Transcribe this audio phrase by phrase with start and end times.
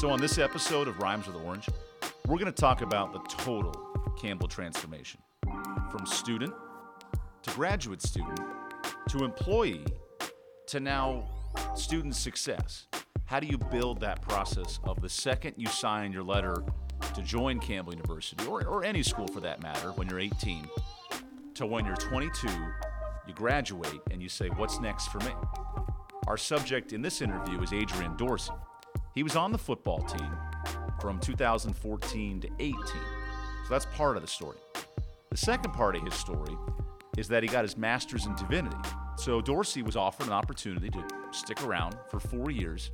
[0.00, 1.68] So, on this episode of Rhymes with Orange,
[2.26, 3.70] we're going to talk about the total
[4.18, 5.20] Campbell transformation
[5.90, 6.54] from student
[7.42, 8.40] to graduate student
[9.10, 9.84] to employee
[10.68, 11.28] to now
[11.74, 12.86] student success.
[13.26, 16.64] How do you build that process of the second you sign your letter
[17.14, 20.66] to join Campbell University or, or any school for that matter when you're 18
[21.56, 22.48] to when you're 22,
[23.28, 25.32] you graduate and you say, What's next for me?
[26.26, 28.52] Our subject in this interview is Adrian Dorsey.
[29.14, 30.30] He was on the football team
[31.00, 32.76] from 2014 to 18.
[32.76, 32.94] So
[33.68, 34.58] that's part of the story.
[35.30, 36.56] The second part of his story
[37.18, 38.76] is that he got his master's in divinity.
[39.16, 42.90] So Dorsey was offered an opportunity to stick around for four years,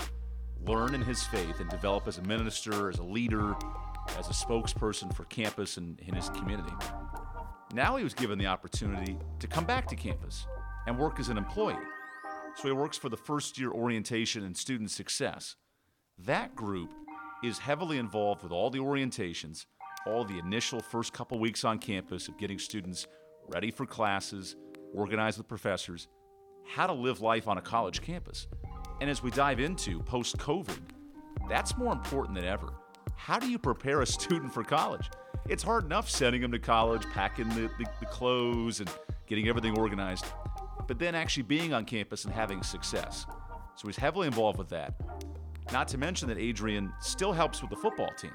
[0.66, 3.54] learn in his faith, and develop as a minister, as a leader,
[4.18, 6.72] as a spokesperson for campus and in his community.
[7.74, 10.46] Now he was given the opportunity to come back to campus
[10.86, 11.76] and work as an employee.
[12.56, 15.56] So he works for the first year orientation and student success.
[16.24, 16.94] That group
[17.44, 19.66] is heavily involved with all the orientations,
[20.06, 23.06] all the initial first couple weeks on campus of getting students
[23.48, 24.56] ready for classes,
[24.94, 26.08] organized with professors,
[26.64, 28.46] how to live life on a college campus.
[29.02, 30.80] And as we dive into post COVID,
[31.50, 32.72] that's more important than ever.
[33.14, 35.10] How do you prepare a student for college?
[35.50, 38.90] It's hard enough sending them to college, packing the, the, the clothes, and
[39.26, 40.24] getting everything organized,
[40.88, 43.26] but then actually being on campus and having success.
[43.76, 44.94] So he's heavily involved with that.
[45.72, 48.32] Not to mention that Adrian still helps with the football team.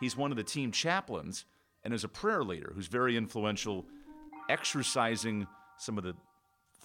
[0.00, 1.46] He's one of the team chaplains
[1.84, 3.86] and is a prayer leader who's very influential,
[4.50, 5.46] exercising
[5.78, 6.14] some of the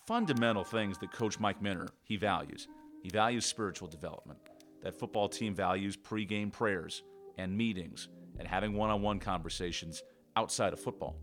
[0.08, 2.68] fundamental things that Coach Mike Minter he values.
[3.04, 4.40] He values spiritual development.
[4.82, 7.04] That football team values pregame prayers
[7.38, 8.08] and meetings
[8.40, 10.02] and having one-on-one conversations
[10.36, 11.18] outside of football.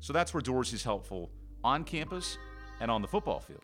[0.00, 1.30] So that's where Dorsey's helpful
[1.62, 2.38] on campus
[2.80, 3.62] and on the football field.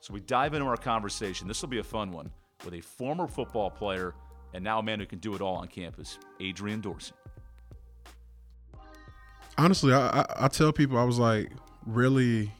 [0.00, 1.46] So we dive into our conversation.
[1.46, 2.30] This will be a fun one
[2.64, 4.14] with a former football player
[4.52, 7.12] and now a man who can do it all on campus, Adrian Dorsey.
[9.58, 11.50] Honestly, I, I, I tell people I was like
[11.86, 12.50] really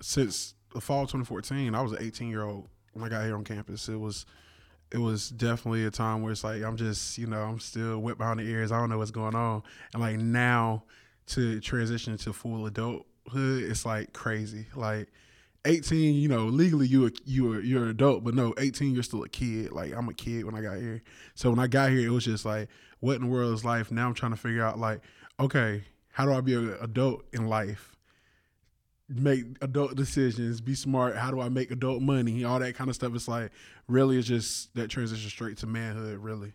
[0.00, 1.74] since the fall of 2014.
[1.74, 3.88] I was an 18 year old when I got here on campus.
[3.88, 4.26] It was
[4.92, 8.18] it was definitely a time where it's like I'm just you know I'm still wet
[8.18, 8.72] behind the ears.
[8.72, 9.62] I don't know what's going on,
[9.92, 10.84] and like now
[11.28, 14.66] to transition to full adulthood, it's like crazy.
[14.74, 15.08] Like
[15.64, 19.28] 18, you know, legally you you you're an adult, but no, 18 you're still a
[19.28, 19.72] kid.
[19.72, 21.02] Like I'm a kid when I got here.
[21.34, 22.68] So when I got here, it was just like,
[23.00, 23.90] what in the world is life?
[23.90, 25.00] Now I'm trying to figure out like,
[25.38, 27.96] okay, how do I be an adult in life?
[29.08, 31.16] Make adult decisions, be smart.
[31.16, 32.44] How do I make adult money?
[32.44, 33.14] All that kind of stuff.
[33.14, 33.50] It's like
[33.88, 36.52] really, it's just that transition straight to manhood, really.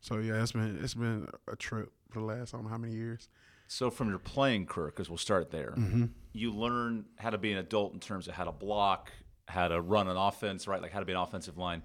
[0.00, 2.78] So yeah, it's been it's been a trip for the last I don't know how
[2.78, 3.28] many years.
[3.68, 6.06] So from your playing career, because we'll start there, Mm-hmm.
[6.32, 9.12] you learn how to be an adult in terms of how to block,
[9.46, 10.80] how to run an offense, right?
[10.82, 11.82] Like how to be an offensive line.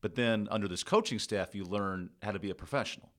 [0.00, 3.10] But then under this coaching staff, you learn how to be a professional.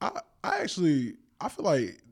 [0.00, 2.02] I I actually I feel like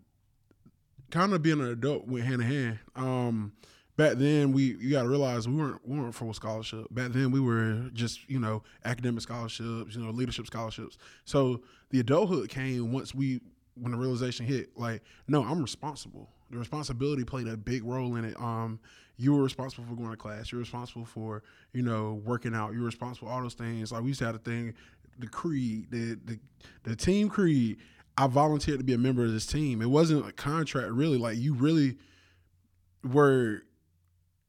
[1.10, 2.78] kind of being an adult went hand in hand.
[2.96, 3.52] Um,
[3.96, 6.86] back then we you got to realize we weren't we weren't full scholarship.
[6.90, 10.96] Back then we were just you know academic scholarships, you know leadership scholarships.
[11.24, 13.40] So the adulthood came once we
[13.80, 14.70] when the realization hit.
[14.76, 16.28] Like no, I'm responsible.
[16.50, 18.40] The responsibility played a big role in it.
[18.40, 18.80] Um,
[19.16, 20.50] you were responsible for going to class.
[20.50, 21.42] You're responsible for
[21.72, 22.72] you know working out.
[22.72, 23.92] You're responsible for all those things.
[23.92, 24.74] Like we used to have a thing,
[25.18, 26.38] the creed, the the,
[26.84, 27.78] the team creed.
[28.16, 29.80] I volunteered to be a member of this team.
[29.80, 31.18] It wasn't a contract, really.
[31.18, 31.96] Like you really
[33.04, 33.62] were.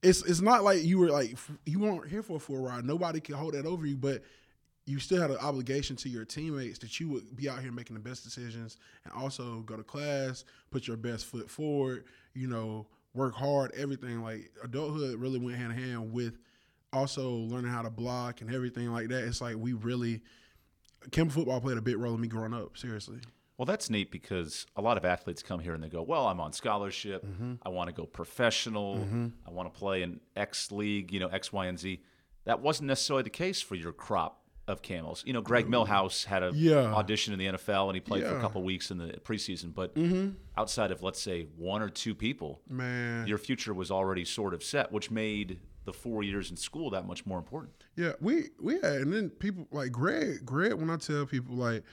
[0.03, 2.85] It's it's not like you were like you weren't here for a full ride.
[2.85, 4.23] Nobody could hold that over you, but
[4.85, 7.93] you still had an obligation to your teammates that you would be out here making
[7.93, 12.05] the best decisions and also go to class, put your best foot forward.
[12.33, 13.71] You know, work hard.
[13.75, 16.37] Everything like adulthood really went hand in hand with
[16.93, 19.23] also learning how to block and everything like that.
[19.23, 20.21] It's like we really
[21.11, 22.77] Campbell football played a big role in me growing up.
[22.77, 23.19] Seriously.
[23.57, 26.39] Well, that's neat because a lot of athletes come here and they go, "Well, I'm
[26.39, 27.25] on scholarship.
[27.25, 27.55] Mm-hmm.
[27.63, 28.97] I want to go professional.
[28.97, 29.27] Mm-hmm.
[29.47, 32.01] I want to play in X league, you know, X, Y, and Z."
[32.45, 34.40] That wasn't necessarily the case for your crop
[34.71, 35.23] of camels.
[35.25, 36.93] You know, Greg Millhouse had a Yeah.
[36.93, 38.41] audition in the NFL and he played for a Yeah.
[38.41, 39.73] couple weeks in the preseason.
[39.73, 40.31] But mm-hmm.
[40.57, 43.27] outside of let's say one or two people, Man.
[43.27, 47.05] your future was already sort of set, which made the four years in school that
[47.07, 47.73] much more important.
[47.95, 50.45] Yeah, we we had, and then people like Greg.
[50.45, 51.83] Greg, when I tell people like,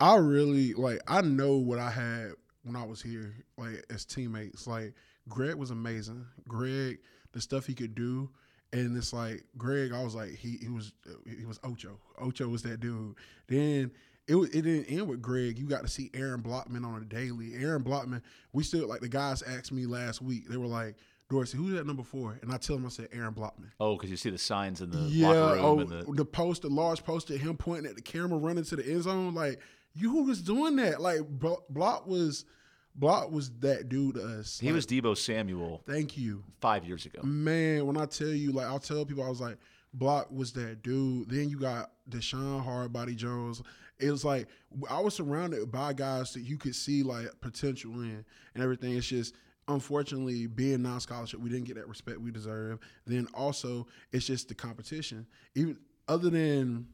[0.00, 2.32] I really like, I know what I had
[2.62, 4.66] when I was here, like as teammates.
[4.66, 4.94] Like
[5.28, 6.24] Greg was amazing.
[6.46, 7.00] Greg,
[7.32, 8.30] the stuff he could do,
[8.74, 9.92] and it's like Greg.
[9.92, 10.92] I was like, he he was
[11.26, 11.98] he was Ocho.
[12.18, 13.14] Ocho was that dude.
[13.46, 13.90] Then.
[14.26, 15.58] It, it didn't end with Greg.
[15.58, 17.52] You got to see Aaron Blockman on a daily.
[17.56, 18.22] Aaron Blockman,
[18.54, 20.48] we still like the guys asked me last week.
[20.48, 20.94] They were like,
[21.28, 22.38] Dorsey, who's that number four?
[22.40, 23.72] And I tell him I said Aaron Blockman.
[23.78, 26.24] Oh, because you see the signs in the Yeah, locker room oh, and the the
[26.24, 29.34] poster, large poster, him pointing at the camera, running to the end zone.
[29.34, 29.60] Like
[29.92, 31.02] you, who was doing that?
[31.02, 32.46] Like Block was,
[32.94, 34.58] Block was that dude to us.
[34.60, 37.20] he Like, was Deebo Samuel Thank you, five years ago.
[37.22, 37.86] man.
[37.86, 39.58] When I tell you, like I'll tell people, I was like,
[39.92, 41.28] Block was that dude.
[41.30, 43.62] Then you got Deshaun Hardbody Jones.
[43.98, 44.48] It was like
[44.90, 48.24] I was surrounded by guys that you could see like potential in
[48.54, 48.96] and everything.
[48.96, 49.34] It's just
[49.68, 52.78] unfortunately being non-scholarship, we didn't get that respect we deserve.
[53.06, 55.26] Then also, it's just the competition.
[55.54, 56.86] Even other than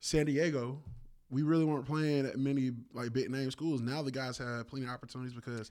[0.00, 0.82] San Diego,
[1.30, 3.80] we really weren't playing at many like big name schools.
[3.80, 5.70] Now the guys have plenty of opportunities because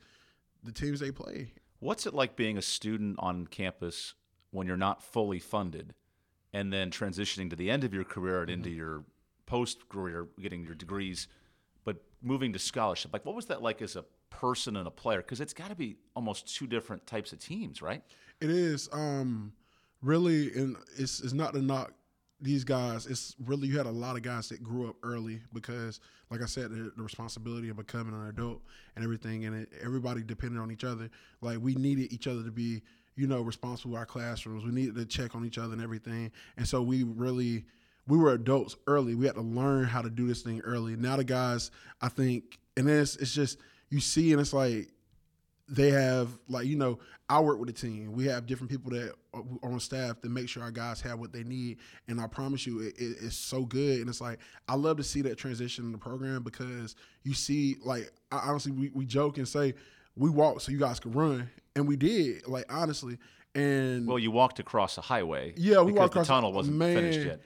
[0.63, 1.51] the teams they play.
[1.79, 4.13] What's it like being a student on campus
[4.51, 5.93] when you're not fully funded
[6.53, 9.03] and then transitioning to the end of your career and into your
[9.45, 11.27] post career, getting your degrees,
[11.83, 13.13] but moving to scholarship?
[13.13, 15.19] Like, what was that like as a person and a player?
[15.19, 18.03] Because it's got to be almost two different types of teams, right?
[18.41, 19.53] It is um
[20.01, 21.93] really, and it's it's not a knock
[22.41, 23.05] these guys.
[23.07, 25.99] It's really you had a lot of guys that grew up early because,
[26.29, 28.61] like I said, the, the responsibility of becoming an adult
[28.95, 31.09] and everything, and it, everybody depended on each other.
[31.41, 32.83] Like we needed each other to be,
[33.15, 34.63] you know, responsible for our classrooms.
[34.63, 37.65] We needed to check on each other and everything, and so we really.
[38.09, 39.15] We were adults early.
[39.15, 40.95] We had to learn how to do this thing early.
[40.95, 43.57] Now the guys, I think, and it's, it's just
[43.89, 44.93] you see, and it's like
[45.69, 46.99] they have like you know
[47.29, 48.13] I work with a team.
[48.13, 51.19] We have different people that uh, are on staff to make sure our guys have
[51.19, 51.79] what they need.
[52.07, 53.99] And I promise you, it, it, it's so good.
[53.99, 57.75] And it's like I love to see that transition in the program because you see,
[57.83, 59.73] like I, honestly, we, we joke and say
[60.15, 62.47] we walk so you guys can run, and we did.
[62.47, 63.17] Like honestly,
[63.53, 65.53] and Well, you walked across a highway.
[65.57, 67.41] Yeah, we because walked the tunnel wasn't finished yet.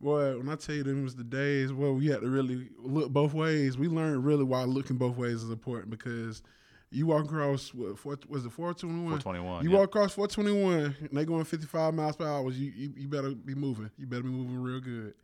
[0.00, 3.10] Boy, when I tell you them was the days where we had to really look
[3.10, 3.76] both ways.
[3.76, 6.42] We learned really why looking both ways is important because
[6.90, 9.20] you walk across what four, was it four twenty one?
[9.20, 9.76] 421, You yeah.
[9.78, 12.50] walk across four twenty one and they going fifty five miles per hour.
[12.50, 13.90] You, you you better be moving.
[13.96, 15.14] You better be moving real good.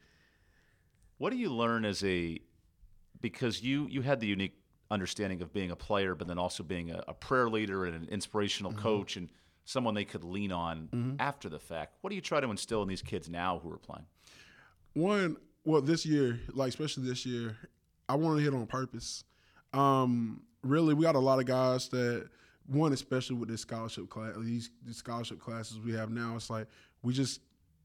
[1.19, 2.39] What do you learn as a
[3.21, 4.55] because you you had the unique
[4.91, 8.09] understanding of being a player, but then also being a, a prayer leader and an
[8.11, 8.83] inspirational Mm-hmm.
[8.83, 9.29] coach and
[9.65, 11.95] someone they could lean on after the fact.
[12.01, 14.07] What do you try to instill in these kids now who are playing?
[14.93, 17.57] One, well, this year, like especially this year,
[18.09, 19.25] I want to hit on purpose.
[19.73, 22.29] Um, really, we got a lot of guys that
[22.67, 26.35] one, especially with this scholarship class, these, these scholarship classes we have now.
[26.37, 26.67] It's like
[27.03, 27.41] we just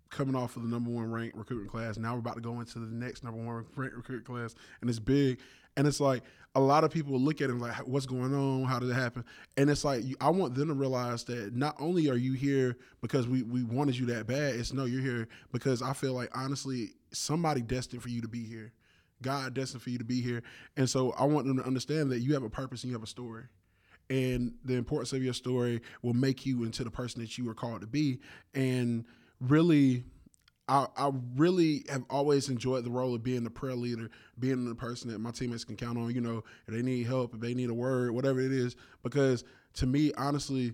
[0.09, 1.97] coming off of the number one ranked recruitment class.
[1.97, 4.99] Now we're about to go into the next number one ranked recruitment class, and it's
[4.99, 5.39] big.
[5.77, 6.23] And it's like
[6.53, 8.65] a lot of people look at it like, what's going on?
[8.65, 9.23] How did it happen?
[9.55, 13.27] And it's like I want them to realize that not only are you here because
[13.27, 14.55] we we wanted you that bad.
[14.55, 18.43] It's no, you're here because I feel like honestly, somebody destined for you to be
[18.43, 18.73] here.
[19.21, 20.43] God destined for you to be here.
[20.77, 23.03] And so I want them to understand that you have a purpose and you have
[23.03, 23.45] a story
[24.11, 27.53] and the importance of your story will make you into the person that you were
[27.53, 28.19] called to be.
[28.53, 29.05] And
[29.39, 30.03] really,
[30.67, 34.75] I, I really have always enjoyed the role of being the prayer leader, being the
[34.75, 36.13] person that my teammates can count on.
[36.13, 38.75] You know, if they need help, if they need a word, whatever it is.
[39.01, 39.45] Because
[39.75, 40.73] to me, honestly,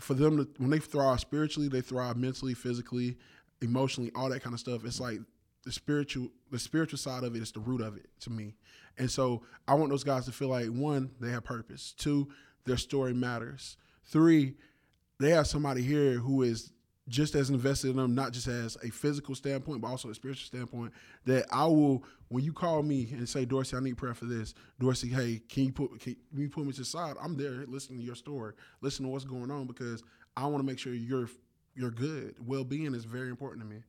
[0.00, 3.18] for them to when they thrive spiritually, they thrive mentally, physically,
[3.60, 4.86] emotionally, all that kind of stuff.
[4.86, 5.20] It's like
[5.64, 8.54] the spiritual the spiritual side of it is the root of it to me.
[8.98, 11.94] And so I want those guys to feel like one, they have purpose.
[11.96, 12.28] Two,
[12.64, 13.76] their story matters.
[14.04, 14.54] Three,
[15.18, 16.72] they have somebody here who is
[17.08, 20.46] just as invested in them, not just as a physical standpoint, but also a spiritual
[20.46, 20.92] standpoint.
[21.26, 24.54] That I will, when you call me and say, Dorsey, I need prayer for this.
[24.80, 27.16] Dorsey, hey, can you put can you put me to the side?
[27.20, 30.02] I'm there listening to your story, listening to what's going on because
[30.36, 31.28] I want to make sure you're
[31.74, 32.36] you're good.
[32.44, 33.82] Well being is very important to me.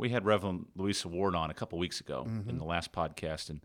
[0.00, 2.50] We had Reverend Louisa Ward on a couple weeks ago Mm-hmm.
[2.50, 3.60] in the last podcast, and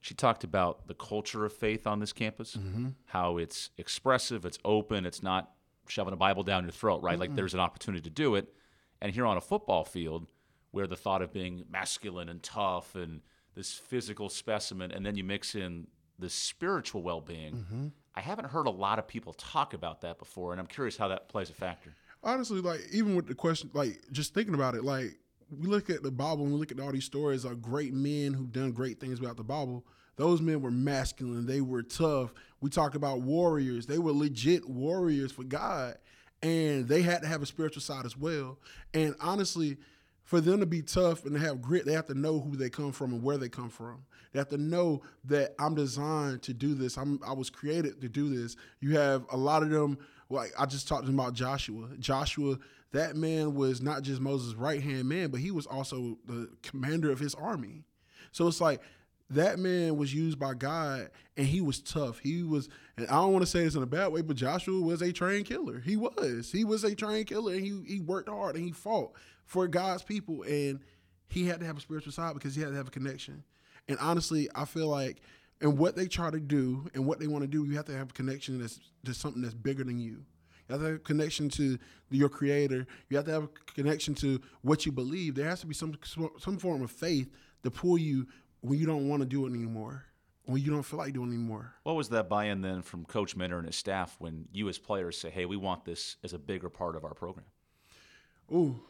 [0.00, 2.88] she talked about the culture of faith on this campus, Mm-hmm.
[3.06, 5.52] how it's expressive, it's open, it's not
[5.88, 7.18] shoving a Bible down your throat, right?
[7.18, 8.52] Like there's an opportunity to do it.
[9.00, 10.26] And here on a football field,
[10.72, 13.20] where the thought of being masculine and tough and
[13.54, 15.86] this physical specimen, and then you mix in
[16.18, 17.86] the spiritual well being, Mm-hmm.
[18.18, 21.08] I haven't heard a lot of people talk about that before, and I'm curious how
[21.08, 21.94] that plays a factor.
[22.24, 25.18] honestly, like even with the question, like just thinking about it, like
[25.50, 28.32] we look at the Bible and we look at all these stories of great men
[28.32, 29.84] who've done great things about the Bible.
[30.16, 31.46] Those men were masculine.
[31.46, 32.32] They were tough.
[32.60, 33.86] We talk about warriors.
[33.86, 35.96] They were legit warriors for God,
[36.42, 38.58] and they had to have a spiritual side as well.
[38.94, 39.76] And honestly,
[40.26, 42.70] for them to be tough and to have grit, they have to know who they
[42.70, 44.04] come from and where they come from.
[44.32, 46.98] They have to know that I'm designed to do this.
[46.98, 48.56] I'm I was created to do this.
[48.80, 49.98] You have a lot of them.
[50.28, 51.88] Like I just talked about Joshua.
[52.00, 52.58] Joshua,
[52.92, 57.10] that man was not just Moses' right hand man, but he was also the commander
[57.10, 57.84] of his army.
[58.32, 58.80] So it's like
[59.30, 62.18] that man was used by God and he was tough.
[62.20, 64.80] He was, and I don't want to say this in a bad way, but Joshua
[64.80, 65.80] was a trained killer.
[65.80, 66.52] He was.
[66.52, 69.12] He was a trained killer and he, he worked hard and he fought
[69.44, 70.42] for God's people.
[70.42, 70.80] And
[71.28, 73.42] he had to have a spiritual side because he had to have a connection.
[73.88, 75.18] And honestly, I feel like,
[75.60, 77.96] and what they try to do and what they want to do, you have to
[77.96, 80.24] have a connection that's to something that's bigger than you.
[80.68, 81.78] You have to have a connection to
[82.10, 82.86] your creator.
[83.08, 85.34] You have to have a connection to what you believe.
[85.34, 85.96] There has to be some
[86.38, 87.30] some form of faith
[87.62, 88.26] to pull you
[88.60, 90.04] when you don't want to do it anymore,
[90.44, 91.74] when you don't feel like doing it anymore.
[91.84, 95.18] What was that buy-in then from Coach Minter and his staff when you as players
[95.18, 97.46] say, "Hey, we want this as a bigger part of our program"?
[98.52, 98.80] Ooh,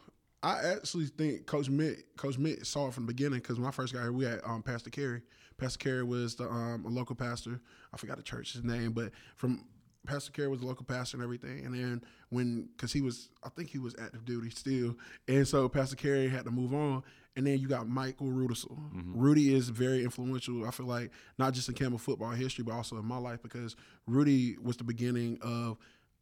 [0.43, 3.71] I actually think Coach Mitt, Coach Mitt saw it from the beginning because when I
[3.71, 5.21] first got here, we had um, Pastor Carey.
[5.57, 7.59] Pastor Carey was the um, a local pastor.
[7.91, 9.65] I forgot the church's name, but from
[10.07, 11.65] Pastor Carey was the local pastor and everything.
[11.65, 14.95] And then when, because he was, I think he was active duty still,
[15.27, 17.03] and so Pastor Carey had to move on.
[17.35, 18.71] And then you got Michael Rudisell.
[18.71, 19.13] Mm-hmm.
[19.13, 20.65] Rudy is very influential.
[20.65, 23.75] I feel like not just in Campbell football history, but also in my life because
[24.07, 25.77] Rudy was the beginning of,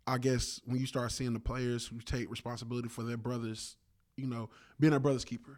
[0.05, 3.77] I guess, when you start seeing the players who take responsibility for their brothers,
[4.17, 5.57] you know, being a brother's keeper.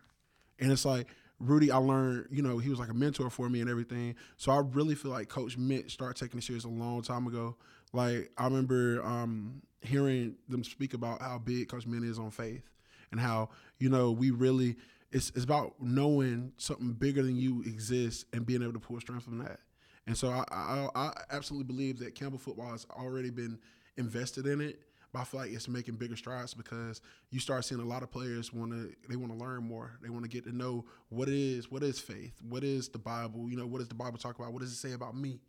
[0.59, 1.07] And it's like
[1.39, 4.15] Rudy, I learned, you know, he was like a mentor for me and everything.
[4.37, 7.55] So I really feel like Coach Mitt started taking it serious a long time ago.
[7.93, 12.63] Like I remember um, hearing them speak about how big Coach Mitt is on faith
[13.11, 14.75] and how you know we really
[15.11, 19.23] it's it's about knowing something bigger than you exists and being able to pull strength
[19.23, 19.59] from that.
[20.05, 23.59] And so I, I, I absolutely believe that Campbell football has already been
[23.97, 24.79] invested in it,
[25.11, 28.11] but I feel like it's making bigger strides because you start seeing a lot of
[28.11, 29.97] players want to they want to learn more.
[30.01, 33.49] They want to get to know what is what is faith, what is the Bible,
[33.49, 35.39] you know, what does the Bible talk about, what does it say about me,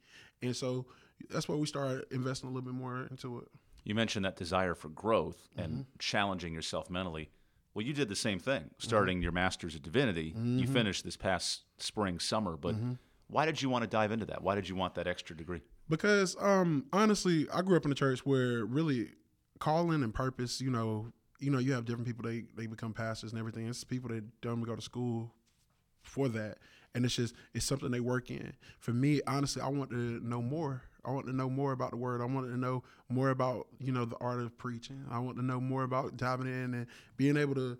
[0.42, 0.86] and so
[1.30, 3.48] that's why we started investing a little bit more into it.
[3.84, 5.82] You mentioned that desire for growth and mm-hmm.
[5.98, 7.30] challenging yourself mentally.
[7.74, 9.22] Well, you did the same thing, starting mm-hmm.
[9.22, 10.32] your master's of divinity.
[10.36, 10.58] Mm-hmm.
[10.58, 12.92] You finished this past spring, summer, but mm-hmm.
[13.28, 14.42] why did you want to dive into that?
[14.42, 15.62] Why did you want that extra degree?
[15.88, 19.10] Because um, honestly, I grew up in a church where really
[19.58, 23.30] calling and purpose, you know, you know, you have different people they they become pastors
[23.30, 23.68] and everything.
[23.68, 25.32] It's people that don't go to school
[26.02, 26.58] for that,
[26.94, 28.54] and it's just it's something they work in.
[28.80, 30.82] For me, honestly, I want to know more.
[31.08, 32.20] I want to know more about the word.
[32.20, 35.04] I want to know more about you know the art of preaching.
[35.10, 36.86] I want to know more about diving in and
[37.16, 37.78] being able to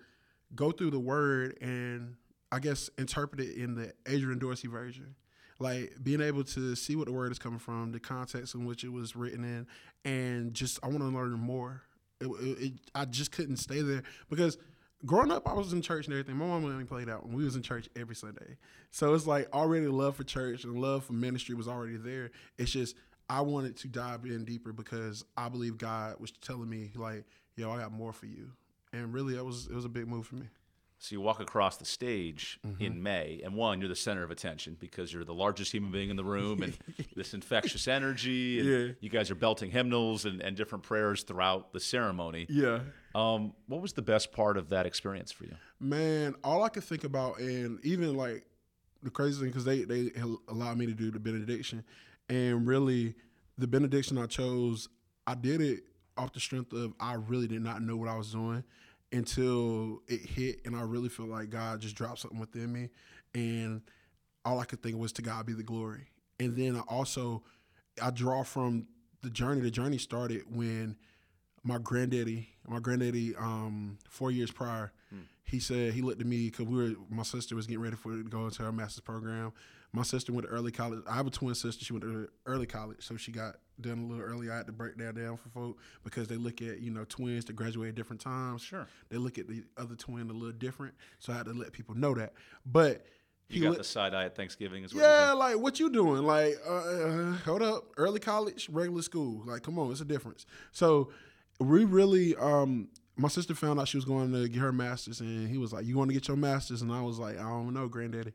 [0.54, 2.16] go through the word and
[2.50, 5.14] I guess interpret it in the Adrian Dorsey version.
[5.60, 8.82] Like being able to see what the word is coming from, the context in which
[8.82, 9.66] it was written in,
[10.10, 11.82] and just I want to learn more.
[12.20, 14.56] It, it, it, I just couldn't stay there because
[15.04, 16.36] growing up, I was in church and everything.
[16.36, 18.56] My mom only played out when we was in church every Sunday.
[18.90, 22.30] So it's like already love for church and love for ministry was already there.
[22.56, 22.96] It's just
[23.28, 27.24] I wanted to dive in deeper because I believe God was telling me like,
[27.56, 28.52] "Yo, I got more for you,"
[28.92, 30.46] and really, it was it was a big move for me.
[31.00, 32.82] So you walk across the stage mm-hmm.
[32.82, 36.10] in May, and one, you're the center of attention because you're the largest human being
[36.10, 36.76] in the room, and
[37.16, 38.58] this infectious energy.
[38.58, 38.94] And yeah.
[39.00, 42.46] You guys are belting hymnals and, and different prayers throughout the ceremony.
[42.48, 42.80] Yeah.
[43.14, 45.54] Um, what was the best part of that experience for you?
[45.78, 48.44] Man, all I could think about, and even like
[49.04, 50.10] the crazy thing, because they they
[50.48, 51.84] allowed me to do the benediction,
[52.28, 53.14] and really,
[53.56, 54.88] the benediction I chose,
[55.26, 55.84] I did it
[56.16, 58.64] off the strength of I really did not know what I was doing
[59.12, 62.90] until it hit, and I really feel like God just dropped something within me,
[63.34, 63.82] and
[64.44, 66.08] all I could think was to God be the glory.
[66.40, 67.42] And then I also
[68.00, 68.86] I draw from
[69.22, 69.60] the journey.
[69.60, 70.96] The journey started when
[71.64, 74.92] my granddaddy, my granddaddy, um, four years prior.
[75.48, 78.12] He said he looked at me because we were my sister was getting ready for
[78.12, 79.52] to go into her master's program,
[79.92, 81.00] my sister went to early college.
[81.08, 81.84] I have a twin sister.
[81.84, 84.50] She went to early college, so she got done a little early.
[84.50, 87.46] I had to break that down for folk because they look at you know twins
[87.46, 88.62] that graduate at different times.
[88.62, 90.94] Sure, they look at the other twin a little different.
[91.18, 92.34] So I had to let people know that.
[92.66, 93.06] But
[93.48, 95.02] you got the side eye at Thanksgiving as well.
[95.02, 96.24] Yeah, like what you doing?
[96.24, 99.42] Like, uh, uh, hold up, early college, regular school.
[99.46, 100.44] Like, come on, it's a difference.
[100.72, 101.10] So
[101.58, 105.48] we really, um, my sister found out she was going to get her master's, and
[105.48, 107.74] he was like, "You want to get your master's?" And I was like, "I don't
[107.74, 108.32] know, granddaddy."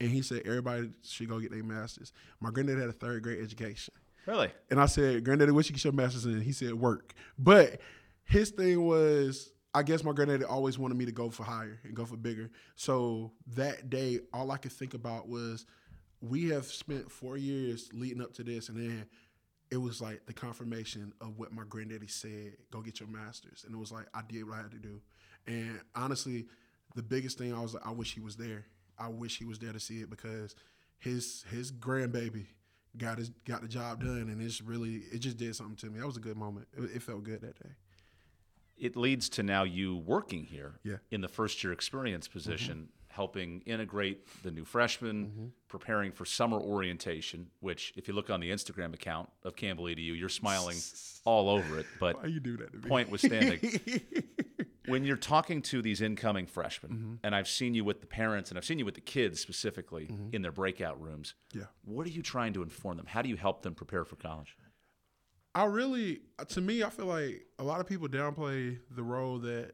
[0.00, 2.12] and he said everybody should go get their masters.
[2.40, 3.94] My granddad had a third grade education.
[4.26, 4.50] Really?
[4.70, 6.40] And I said, Granddaddy, what you get your masters in?
[6.40, 7.14] He said, work.
[7.38, 7.80] But
[8.24, 11.94] his thing was, I guess my granddaddy always wanted me to go for higher and
[11.94, 12.50] go for bigger.
[12.74, 15.64] So that day, all I could think about was
[16.20, 19.06] we have spent four years leading up to this, and then
[19.70, 23.64] it was like the confirmation of what my granddaddy said go get your masters.
[23.66, 25.00] And it was like, I did what I had to do.
[25.46, 26.46] And honestly,
[26.94, 28.66] the biggest thing I was like, I wish he was there
[28.98, 30.54] I wish he was there to see it because
[30.98, 32.46] his his grandbaby
[32.96, 36.00] got his got the job done, and it's really it just did something to me.
[36.00, 36.68] That was a good moment.
[36.76, 37.70] It, it felt good that day.
[38.78, 40.96] It leads to now you working here yeah.
[41.10, 42.38] in the first year experience mm-hmm.
[42.38, 42.88] position.
[43.16, 43.22] Mm-hmm.
[43.22, 47.46] helping integrate the new freshmen, preparing for summer orientation.
[47.60, 50.76] Which, if you look on the Instagram account of Campbell EDU, you're smiling
[51.24, 51.86] all over it.
[51.98, 53.60] But Why you do that point withstanding.
[54.86, 57.14] when you're talking to these incoming freshmen, Mm-hmm.
[57.24, 60.06] and I've seen you with the parents and I've seen you with the kids specifically
[60.06, 60.34] Mm-hmm.
[60.34, 61.64] in their breakout rooms, Yeah.
[61.84, 63.06] what are you trying to inform them?
[63.06, 64.56] How do you help them prepare for college?
[65.54, 69.72] I really, to me, I feel like a lot of people downplay the role that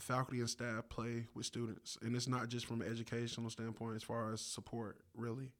[0.00, 4.02] faculty and staff play with students, and it's not just from an educational standpoint, as
[4.02, 5.52] far as support, really.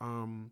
[0.00, 0.50] Um,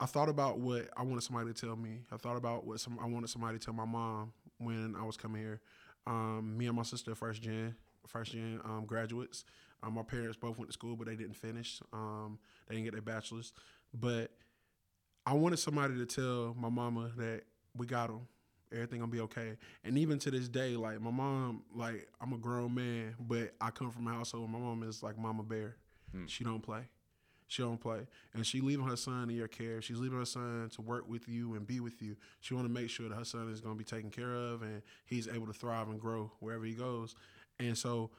[0.00, 2.00] I thought about what I wanted somebody to tell me.
[2.10, 5.16] I thought about what some I wanted somebody to tell my mom when I was
[5.16, 5.60] coming here.
[6.06, 7.74] Um, me and my sister, first gen,
[8.06, 9.44] first gen um, graduates.
[9.82, 11.80] Um, my parents both went to school, but they didn't finish.
[11.92, 13.52] Um, they didn't get their bachelors,
[13.92, 14.30] but
[15.26, 17.42] I wanted somebody to tell my mama that
[17.76, 18.26] we got them.
[18.74, 19.56] Everything gonna be okay.
[19.84, 23.70] And even to this day, like my mom, like I'm a grown man, but I
[23.70, 24.50] come from a household.
[24.50, 25.76] where My mom is like Mama Bear.
[26.12, 26.26] Hmm.
[26.26, 26.82] She don't play.
[27.46, 29.82] She don't play, and she leaving her son in your care.
[29.82, 32.16] She's leaving her son to work with you and be with you.
[32.40, 34.62] She want to make sure that her son is going to be taken care of
[34.62, 37.14] and he's able to thrive and grow wherever he goes.
[37.60, 38.10] And so,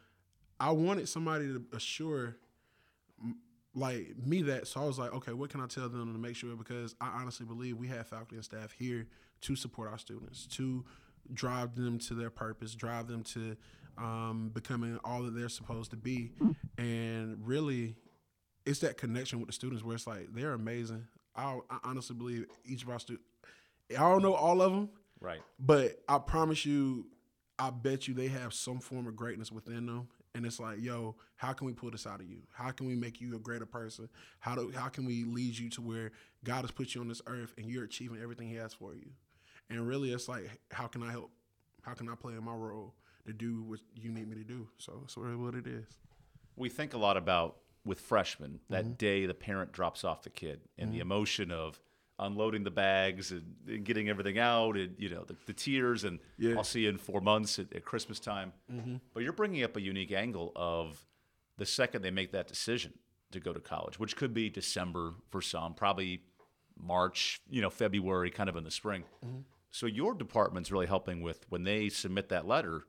[0.59, 2.37] I wanted somebody to assure
[3.73, 4.67] like me that.
[4.67, 6.55] So I was like, okay, what can I tell them to make sure?
[6.55, 9.07] Because I honestly believe we have faculty and staff here
[9.45, 10.85] to support our students, to
[11.33, 13.55] drive them to their purpose, drive them to
[13.97, 16.31] um, becoming all that they're supposed to be.
[16.77, 17.95] And really,
[18.65, 21.07] it's that connection with the students where it's like they're amazing.
[21.35, 23.27] I, I honestly believe each of our students.
[23.91, 25.41] I don't know all of them, Right.
[25.59, 27.05] but I promise you,
[27.59, 30.07] I bet you they have some form of greatness within them.
[30.33, 32.39] And it's like, yo, how can we pull this out of you?
[32.51, 34.09] How can we make you a greater person?
[34.39, 36.11] How do how can we lead you to where
[36.43, 39.05] God has put you on this earth and you're achieving everything He has for you?
[39.69, 41.31] And really, it's like, how can I help?
[41.81, 42.95] How can I play in my role
[43.27, 44.67] to do what you need me to do?
[44.77, 45.85] So that's really what it is.
[46.55, 48.93] We think a lot about with freshmen that Mm-hmm.
[48.93, 51.79] day the parent drops off the kid and the emotion of
[52.17, 56.19] unloading the bags and, and getting everything out and you know the, the tears and
[56.37, 56.49] Yeah.
[56.51, 56.57] Mm-hmm.
[56.59, 58.53] I'll see you in four months at, at Christmas time.
[59.13, 61.05] But you're bringing up a unique angle of
[61.57, 62.93] the second they make that decision
[63.31, 66.21] to go to college, which could be December for some, probably
[66.77, 69.03] March, you know, February, kind of in the spring.
[69.25, 69.39] Mm-hmm.
[69.75, 72.85] So your department's really helping with when they submit that letter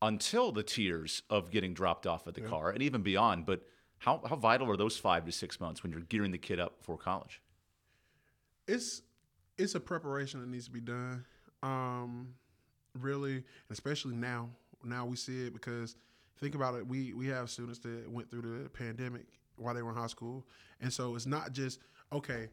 [0.00, 3.44] until the tears of getting dropped off at the car and even beyond.
[3.44, 3.62] But
[3.98, 6.76] how, how vital are those five to six months when you're gearing the kid up
[6.80, 7.42] for college?
[8.66, 9.02] it's
[9.58, 11.24] it's a preparation that needs to be done.
[11.62, 12.34] Um,
[12.98, 14.48] really, especially now.
[14.82, 15.96] Now we see it because
[16.38, 16.86] think about it.
[16.86, 20.46] We we have students that went through the pandemic while they were in high school,
[20.80, 21.80] and so it's not just
[22.12, 22.48] okay.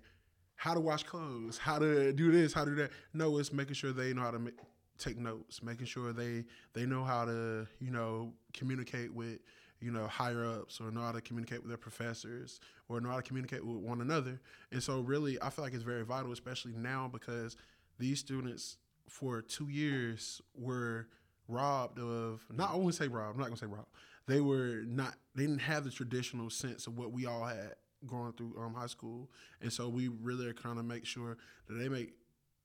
[0.62, 2.92] How to wash clothes, how to do this, how to do that.
[3.16, 4.54] No, it's making sure they know how to make,
[5.00, 9.40] take notes, making sure they they know how to you know communicate with
[9.80, 13.16] you know higher ups or know how to communicate with their professors or know how
[13.16, 14.40] to communicate with one another.
[14.72, 17.58] And so really, I feel like it's very vital, especially now because
[17.98, 18.78] these students
[19.10, 21.08] for two years were
[21.48, 23.90] robbed of not I say robbed, I'm not gonna say robbed.
[24.28, 27.74] They were not they didn't have the traditional sense of what we all had
[28.08, 29.30] going through um, high school.
[29.62, 31.38] And so we really are trying to make sure
[31.68, 32.14] that they make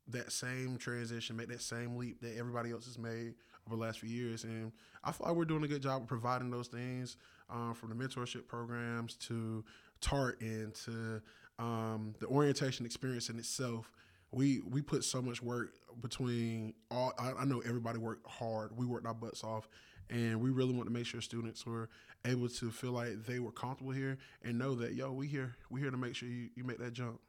[0.09, 3.35] that same transition, make that same leap that everybody else has made
[3.67, 4.45] over the last few years.
[4.45, 4.73] And
[5.03, 7.17] I feel like we're doing a good job of providing those things
[7.51, 9.65] um, from the mentorship programs to
[10.01, 11.21] TART and to
[11.59, 13.91] um, the orientation experience in itself.
[14.33, 17.13] We we put so much work between all.
[17.19, 18.77] I, I know everybody worked hard.
[18.77, 19.69] We worked our butts off,
[20.11, 21.89] and we really want to make sure students were
[22.25, 25.81] able to feel like they were comfortable here and know that yo, we here we
[25.81, 27.21] here to make sure you, you make that jump.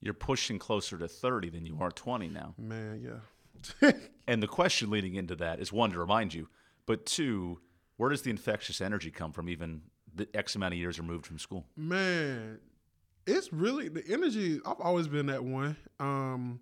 [0.00, 2.54] You're pushing closer to 30 than you are 20 now.
[2.58, 3.92] Man, yeah.
[4.26, 6.48] And the question leading into that is one, to remind you,
[6.86, 7.60] but two,
[7.96, 9.82] where does the infectious energy come from even
[10.14, 11.66] the X amount of years removed from school?
[11.76, 12.58] Man,
[13.26, 14.60] it's really the energy.
[14.64, 15.76] I've always been that one.
[16.00, 16.60] Um,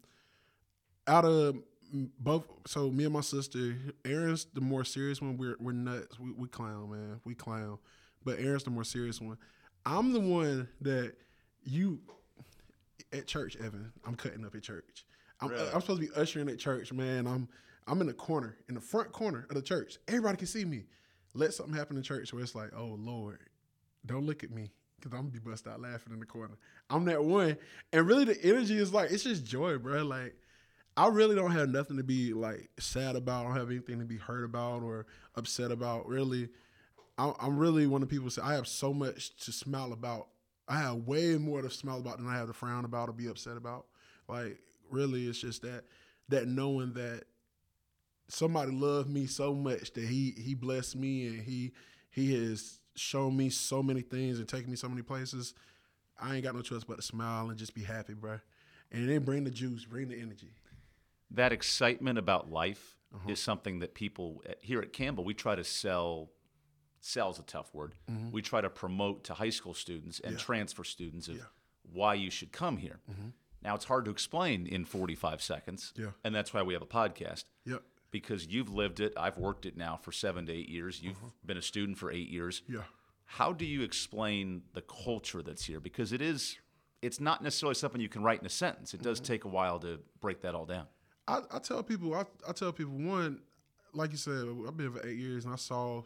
[1.07, 1.57] out of
[1.93, 5.37] both, so me and my sister, Aaron's the more serious one.
[5.37, 6.19] We're we're nuts.
[6.19, 7.21] We we clown, man.
[7.25, 7.79] We clown.
[8.25, 9.37] But Aaron's the more serious one.
[9.85, 11.15] I'm the one that
[11.65, 12.01] you
[13.13, 13.93] at church, Evan.
[14.07, 15.05] I'm cutting up at church.
[15.41, 15.71] I'm, Really?
[15.73, 17.27] I'm supposed to be ushering at church, man.
[17.27, 17.49] I'm
[17.87, 19.99] I'm in the corner, in the front corner of the church.
[20.09, 20.85] Everybody can see me.
[21.35, 23.39] Let something happen in church where it's like, oh Lord,
[24.07, 26.55] don't look at me because I'm gonna be bust out laughing in the corner.
[26.91, 27.57] I'm that one,
[27.93, 30.03] and really the energy is like it's just joy, bro.
[30.05, 30.37] Like
[30.97, 33.45] I really don't have nothing to be like sad about.
[33.47, 36.07] I don't have anything to be hurt about or upset about.
[36.07, 36.51] Really,
[37.19, 40.29] I- I'm really one of the people say I have so much to smile about.
[40.69, 43.27] I have way more to smile about than I have to frown about or be
[43.29, 43.87] upset about.
[44.29, 44.59] Like
[44.91, 45.85] really, it's just that
[46.29, 47.25] that knowing that
[48.29, 51.73] somebody loved me so much that he he blessed me and he
[52.11, 55.55] he has shown me so many things and taken me so many places.
[56.21, 58.39] I ain't got no choice but to smile and just be happy, bro.
[58.93, 60.51] And then bring the juice, bring the energy.
[61.35, 63.31] That excitement about life uh-huh.
[63.31, 66.31] is something that people eh, here at Campbell we try to sell.
[67.01, 67.95] Sell is a tough word.
[68.11, 68.31] Mm-hmm.
[68.31, 70.39] We try to promote to high school students and Yeah.
[70.39, 71.43] transfer students of Yeah.
[71.83, 73.01] why you should come here.
[73.11, 73.31] Mm-hmm.
[73.63, 76.13] Now it's hard to explain in 45 seconds, Yeah.
[76.23, 77.45] and that's why we have a podcast.
[77.65, 77.83] Yep.
[78.13, 79.15] because you've lived it.
[79.17, 81.03] I've worked it now for seven to eight years.
[81.03, 81.31] You've uh-huh.
[81.47, 82.61] been a student for eight years.
[82.69, 82.83] Yeah.
[83.25, 85.81] How do you explain the culture that's here?
[85.81, 86.59] Because it is,
[87.01, 88.93] it's not necessarily something you can write in a sentence.
[88.93, 89.33] It does mm-hmm.
[89.33, 90.87] take a while to break that all down.
[91.29, 93.41] I, I tell people, I, I tell people, one,
[93.95, 96.03] like you said, I've been here for eight years and I saw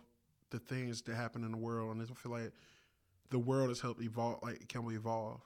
[0.50, 2.52] the things that happen in the world, and I feel like
[3.30, 5.40] the world has helped evolve, like can we evolve?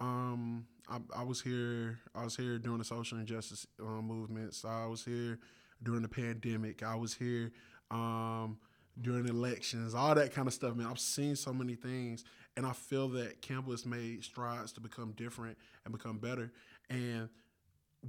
[0.00, 4.64] Um, I, I was here, I was here during the social injustice uh, movements.
[4.64, 5.38] I was here
[5.82, 6.82] during the pandemic.
[6.82, 7.52] I was here
[7.90, 8.58] um,
[9.00, 10.74] during elections, all that kind of stuff.
[10.74, 12.24] Man, I've seen so many things,
[12.56, 16.52] and I feel that Campbell has made strides to become different and become better.
[16.90, 17.28] And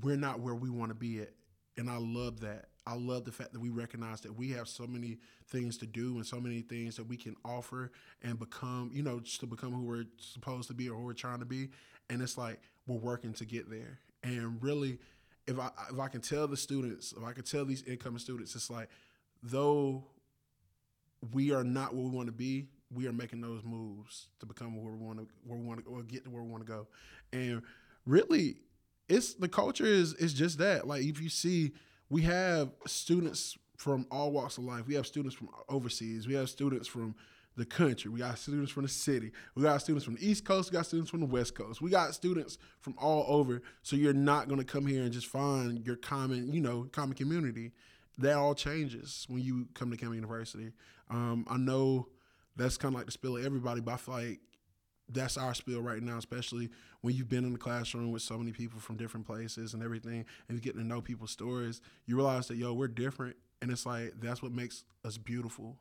[0.01, 1.31] we're not where we want to be at.
[1.77, 2.65] And I love that.
[2.87, 6.15] I love the fact that we recognize that we have so many things to do
[6.15, 9.73] and so many things that we can offer and become, you know, just to become
[9.73, 11.69] who we're supposed to be or who we're trying to be.
[12.09, 13.99] And it's like we're working to get there.
[14.23, 14.99] And really,
[15.47, 18.55] if I if I can tell the students, if I can tell these incoming students,
[18.55, 18.89] it's like
[19.41, 20.05] though
[21.33, 24.75] we are not where we want to be, we are making those moves to become
[24.81, 26.87] where we want to where we want to get to where we want to go.
[27.33, 27.61] And
[28.05, 28.57] really,
[29.07, 30.87] it's the culture is is just that.
[30.87, 31.73] Like if you see,
[32.09, 34.87] we have students from all walks of life.
[34.87, 36.27] We have students from overseas.
[36.27, 37.15] We have students from
[37.57, 38.11] the country.
[38.11, 39.31] We got students from the city.
[39.55, 40.71] We got students from the East Coast.
[40.71, 41.81] We got students from the West Coast.
[41.81, 43.61] We got students from all over.
[43.81, 47.15] So you're not going to come here and just find your common, you know, common
[47.15, 47.71] community.
[48.17, 50.71] That all changes when you come to Campbell University.
[51.09, 52.07] Um, I know
[52.55, 54.39] that's kind of like the spill of everybody, but I feel like
[55.09, 56.69] that's our spill right now, especially
[57.01, 60.25] when you've been in the classroom with so many people from different places and everything,
[60.47, 61.81] and you get to know people's stories.
[62.05, 65.77] You realize that yo, we're different, and it's like that's what makes us beautiful.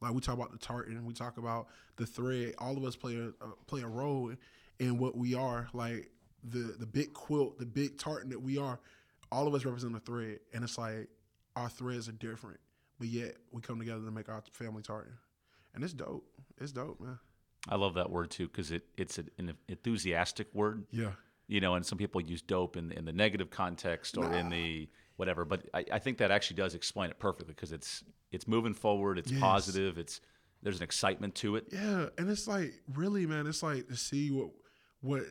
[0.00, 2.54] Like we talk about the tartan, we talk about the thread.
[2.58, 4.32] All of us play a uh, play a role
[4.78, 5.68] in what we are.
[5.72, 6.10] Like
[6.42, 8.80] the the big quilt, the big tartan that we are.
[9.30, 11.08] All of us represent a thread, and it's like
[11.56, 12.60] our threads are different,
[12.98, 15.12] but yet we come together to make our family tartan,
[15.74, 16.26] and it's dope.
[16.60, 17.18] It's dope, man.
[17.68, 20.84] I love that word too because it, it's an enthusiastic word.
[20.90, 21.12] Yeah.
[21.48, 24.88] You know, and some people use dope in, in the negative context or in the
[25.16, 25.44] whatever.
[25.44, 29.18] But I, I think that actually does explain it perfectly because it's it's moving forward.
[29.18, 29.40] It's Yes.
[29.40, 29.98] positive.
[29.98, 30.20] It's
[30.62, 31.66] there's an excitement to it.
[31.72, 33.46] Yeah, and it's like really, man.
[33.46, 34.50] It's like to see what
[35.00, 35.22] what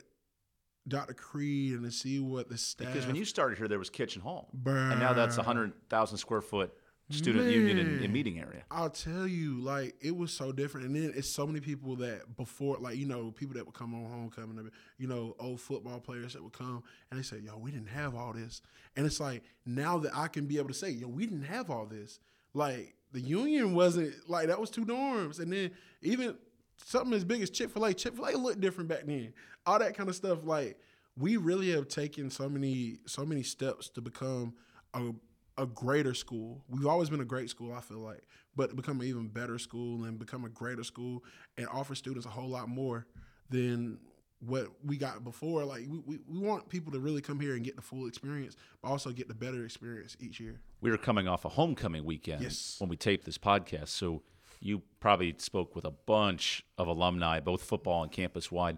[0.88, 1.14] Dr.
[1.14, 2.88] Creed and to see what the staff.
[2.88, 6.18] Because when you started here, there was Kitchen Hall, and now that's a hundred thousand
[6.18, 6.74] square foot
[7.12, 8.64] student union and, and meeting area.
[8.70, 12.36] I'll tell you, like it was so different, and then it's so many people that
[12.38, 16.34] before, like you know, people that would come on homecoming, you know, old football players
[16.34, 18.62] that would come and they say, "Yo, we didn't have all this,"
[18.96, 21.70] and it's like now that I can be able to say, "Yo, we didn't have
[21.70, 22.20] all this,"
[22.54, 25.72] like the union wasn't like that was two dorms, and then
[26.02, 26.36] even
[26.78, 29.34] something as big as Chick Fil A, Chick Fil A looked different back then.
[29.66, 30.80] All that kind of stuff, like
[31.18, 34.54] we really have taken so many so many steps to become
[34.94, 35.12] a
[35.58, 36.64] a greater school.
[36.70, 38.24] We've always been a great school, I feel like,
[38.56, 41.24] but become an even better school and become a greater school
[41.58, 43.06] and offer students a whole lot more
[43.50, 44.00] than
[44.40, 45.64] what we got before.
[45.66, 48.56] Like we, we, we want people to really come here and get the full experience,
[48.82, 50.60] but also get the better experience each year.
[50.80, 52.78] We were coming off a homecoming weekend Yes.
[52.80, 54.24] when we taped this podcast, so
[54.60, 58.78] you probably spoke with a bunch of alumni, both football and campus wide.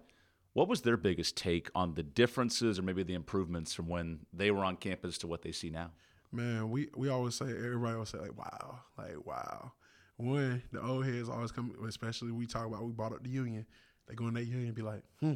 [0.54, 4.52] What was their biggest take on the differences or maybe the improvements from when they
[4.52, 5.92] were on campus to what they see now?
[6.34, 9.72] Man, we, we always say everybody always say like wow, like wow.
[10.18, 13.68] One, the old heads always come, especially we talk about we brought up the union.
[14.08, 15.34] They go in that union and be like, hmm,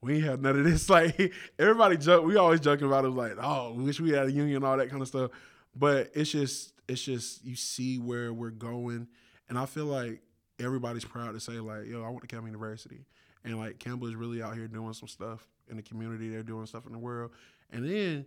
[0.00, 0.90] we ain't have none of this.
[0.90, 4.32] Like everybody joke, we always joking about it like, oh, we wish we had a
[4.32, 5.30] union, all that kind of stuff.
[5.76, 9.06] But it's just it's just you see where we're going,
[9.48, 10.22] and I feel like
[10.58, 13.06] everybody's proud to say like, yo, I went to Campbell University,
[13.44, 16.28] and like Campbell is really out here doing some stuff in the community.
[16.28, 17.30] They're doing stuff in the world,
[17.70, 18.26] and then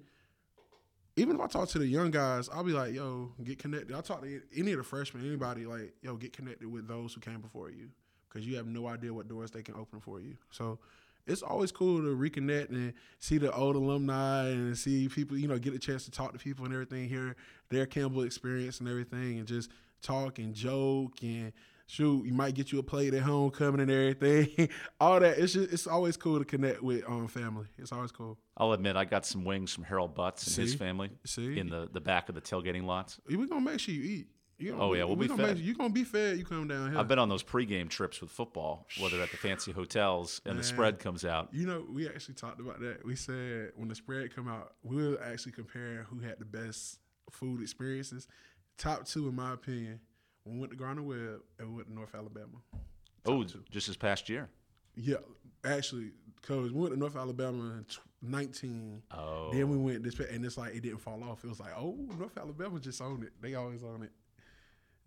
[1.15, 3.95] even if I talk to the young guys, I'll be like, yo, get connected.
[3.95, 7.21] I talk to any of the freshmen, anybody, like, yo, get connected with those who
[7.21, 7.89] came before you
[8.27, 10.35] because you have no idea what doors they can open for you.
[10.49, 10.79] So
[11.27, 15.59] it's always cool to reconnect and see the old alumni and see people, you know,
[15.59, 17.35] get a chance to talk to people and everything, hear
[17.69, 19.69] their Campbell experience and everything, and just
[20.01, 21.53] talk and joke and
[21.85, 24.69] shoot, you might get you a plate at homecoming and everything.
[24.99, 25.37] All that.
[25.37, 27.67] It's just, it's always cool to connect with um family.
[27.77, 28.37] It's always cool.
[28.57, 31.57] I'll admit I got some wings from Harold Butts and his family See?
[31.59, 33.19] in the, the back of the tailgating lots.
[33.27, 34.27] We're gonna make sure you eat.
[34.59, 35.59] You Oh, yeah, we'll be gonna fed.
[35.59, 36.37] you gonna be fed.
[36.37, 36.99] You come down here.
[36.99, 40.63] I've been on those pregame trips with football, whether at the fancy hotels and the
[40.63, 41.49] spread comes out.
[41.51, 43.03] You know, we actually talked about that.
[43.03, 46.99] We said when the spread come out, we'll actually compare who had the best
[47.31, 48.27] food experiences.
[48.77, 49.99] Top two, in my opinion,
[50.45, 52.57] we went to Gardner-Webb and we went to North Alabama.
[53.25, 54.49] Oh, just this past year.
[54.95, 55.17] Yeah,
[55.63, 57.85] actually, because we went to North Alabama in
[58.21, 59.01] 19.
[59.11, 61.43] Oh, Then we went this, and it's like it didn't fall off.
[61.43, 63.31] It was like, oh, North Alabama just owned it.
[63.41, 64.11] They always own it.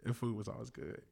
[0.05, 1.03] And food was always good.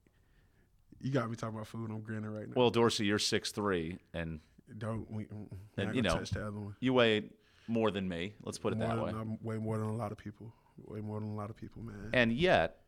[1.01, 1.91] You got me talking about food.
[1.91, 2.55] I'm grinning right now.
[2.57, 4.41] well, Dorsey, you're six three, and
[4.79, 5.25] Don't we?
[5.25, 6.75] mm, mm, And, you know, touch the other one.
[6.81, 7.25] you weigh
[7.69, 8.35] more than me.
[8.43, 9.11] Let's put it More that than- way.
[9.13, 10.53] I'm way more than a lot of people.
[10.87, 12.11] Way more than a lot of people, man.
[12.15, 12.79] And yet,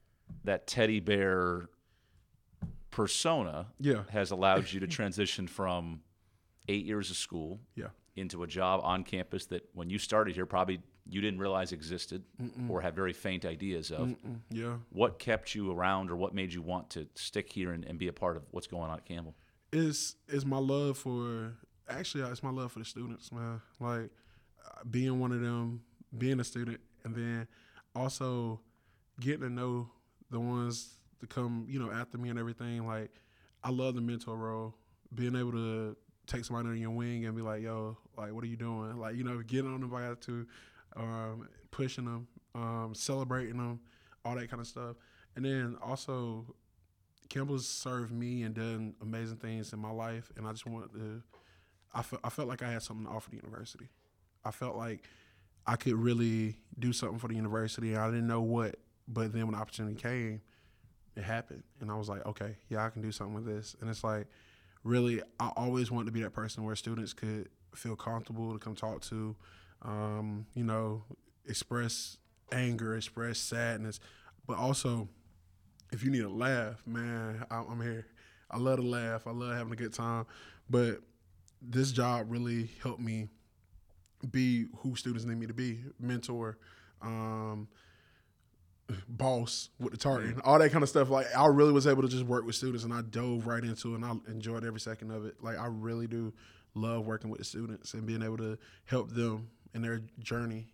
[0.45, 1.69] that teddy bear
[2.91, 6.01] persona yeah, has allowed you to transition from
[6.69, 7.89] eight years of school yeah.
[8.17, 12.25] into a job on campus that when you started here probably you didn't realize existed
[12.69, 14.77] or had very faint ideas of Mm, yeah.
[14.91, 18.09] what kept you around or what made you want to stick here and, and be
[18.09, 19.35] a part of what's going on at campbell
[19.73, 21.53] Is it's my love for
[21.89, 23.61] actually it's my love for the students, man.
[23.79, 24.11] Like
[24.91, 25.83] being one of them,
[26.17, 27.47] being a student, and then
[27.95, 28.61] also
[29.21, 29.91] getting to know
[30.31, 32.87] the ones to come, you know, after me and everything.
[32.87, 33.11] Like
[33.63, 34.75] I love the mentor role,
[35.15, 38.49] being able to take somebody under your wing and be like, "Yo, like, what are
[38.49, 40.47] you doing?" Like, you know, getting on them by to,
[40.97, 43.81] um, pushing them, um, celebrating them,
[44.25, 44.97] all that kind of stuff,
[45.37, 46.55] and then also
[47.29, 51.23] Campbell's served me and done amazing things in my life, and I just wanted to.
[51.95, 53.89] I felt I felt like I had something to offer the university.
[54.45, 55.05] I felt like
[55.67, 57.97] I could really do something for the university.
[57.97, 58.77] I didn't know what,
[59.09, 60.41] but then when the opportunity came,
[61.17, 63.75] it happened, and I was like, okay, yeah, I can do something with this.
[63.81, 64.27] And it's like,
[64.85, 68.75] really, I always wanted to be that person where students could feel comfortable to come
[68.75, 69.35] talk to,
[69.83, 71.05] um, you know,
[71.47, 72.19] express
[72.53, 73.99] anger, express sadness,
[74.47, 75.09] but also
[75.93, 78.07] if you need a laugh, man, I'm here.
[78.51, 79.27] I love to laugh.
[79.27, 80.27] I love having a good time.
[80.69, 81.01] But
[81.63, 83.29] this job really helped me
[84.31, 86.59] be who students need me to be mentor,
[87.03, 87.69] um,
[89.09, 91.11] boss with the tartan, all that kind of stuff.
[91.11, 93.93] Like, I really was able to just work with students and I dove right into
[93.93, 95.37] it and I enjoyed every second of it.
[95.43, 96.33] Like, I really do
[96.75, 100.69] love working with the students and being able to help them in their journey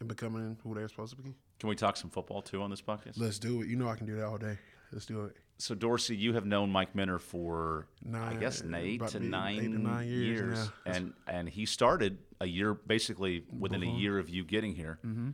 [0.00, 1.34] and becoming who they're supposed to be.
[1.58, 3.68] can we talk some football too on this podcast Let's do it.
[3.68, 4.56] You know I can do that all day.
[4.92, 5.36] Let's do it.
[5.58, 9.72] so dorsey you have known mike minter for nine, i guess eight to nine, eight
[9.72, 10.92] to nine years now.
[10.94, 15.30] and and he started a year basically within a year of you getting here Mm-hmm.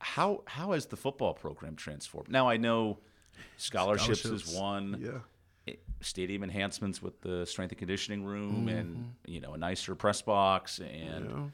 [0.00, 2.98] How how has the football program transformed now i know
[3.56, 5.22] scholarships, is one
[5.66, 5.74] Yeah.
[6.00, 8.68] stadium enhancements with the strength and conditioning room Mm-hmm.
[8.78, 11.52] and you know a nicer press box and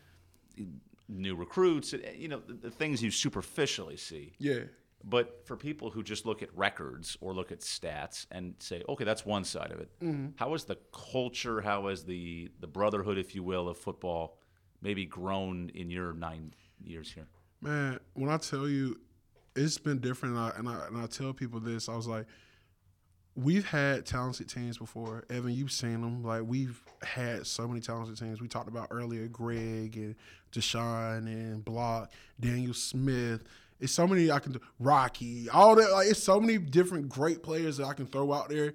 [1.08, 4.60] new recruits eh, you know the, the things you superficially see Yeah.
[5.04, 9.04] but for people who just look at records or look at stats and say okay
[9.04, 10.28] that's one side of it Mm-hmm.
[10.36, 14.38] how has the culture how has the the brotherhood if you will of football
[14.82, 17.26] maybe grown in your nine years here
[17.60, 18.98] Man, when I tell you,
[19.54, 22.26] it's been different, and I, and I and I tell people this, I was like,
[23.36, 25.24] we've had talented teams before.
[25.30, 26.24] Evan, you've seen them.
[26.24, 28.40] Like we've had so many talented teams.
[28.40, 30.16] We talked about earlier, Greg and
[30.52, 33.44] Deshaun and Block, Daniel Smith.
[33.78, 34.60] It's so many I can do.
[34.80, 35.92] Rocky, all that.
[35.92, 38.74] Like it's so many different great players that I can throw out there.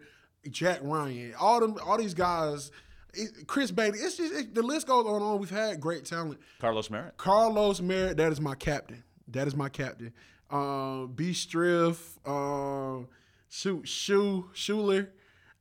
[0.50, 2.72] Jack Ryan, all them, all these guys.
[3.14, 4.00] It, Chris Bailey.
[4.00, 5.40] It's just it, the list goes on and on.
[5.40, 6.40] We've had great talent.
[6.60, 9.04] carlos merritt Carlos Merritt, that is my captain.
[9.28, 10.14] That is my captain.
[10.50, 11.32] Um, B.
[11.32, 11.98] Striff,
[12.28, 13.08] um,
[13.50, 15.10] shoot, Shu, Schuler,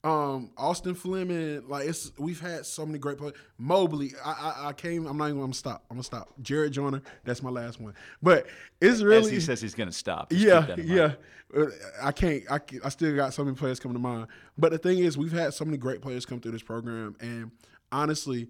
[0.02, 1.68] um, Austin Fleming.
[1.68, 3.34] Like it's, we've had so many great players.
[3.58, 5.06] Mobley, I, I, I came.
[5.06, 5.84] I'm not even gonna stop.
[5.90, 6.30] I'm gonna stop.
[6.40, 7.94] Jared Joyner, that's my last one.
[8.22, 8.46] But
[8.80, 11.16] it's as really, he says he's going to stop Just yeah, keep that in mind.
[11.54, 11.60] yeah.
[11.62, 11.66] Uh,
[12.02, 12.44] I can't.
[12.50, 14.28] I, I still got so many players coming to mind.
[14.56, 17.50] But the thing is, we've had so many great players come through this program, and
[17.92, 18.48] honestly,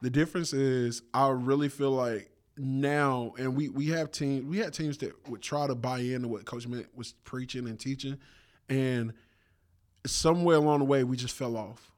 [0.00, 4.44] the difference is I really feel like now, and we we have teams.
[4.44, 7.78] We had teams that would try to buy into what Coach Mint was preaching and
[7.78, 8.18] teaching,
[8.68, 9.14] and
[10.06, 11.92] somewhere along the way, we just fell off.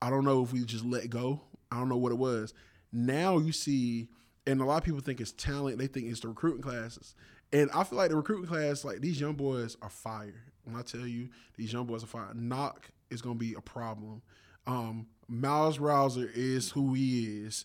[0.00, 1.40] I don't know if we just let go.
[1.70, 2.54] I don't know what it was.
[2.92, 4.08] Now you see,
[4.46, 5.78] and a lot of people think it's talent.
[5.78, 7.14] They think it's the recruiting classes.
[7.52, 10.44] And I feel like the recruiting class, like these young boys are fire.
[10.64, 13.60] When I tell you these young boys are fire, knock is going to be a
[13.60, 14.22] problem.
[14.66, 17.64] Um, Miles Rouser is who he is.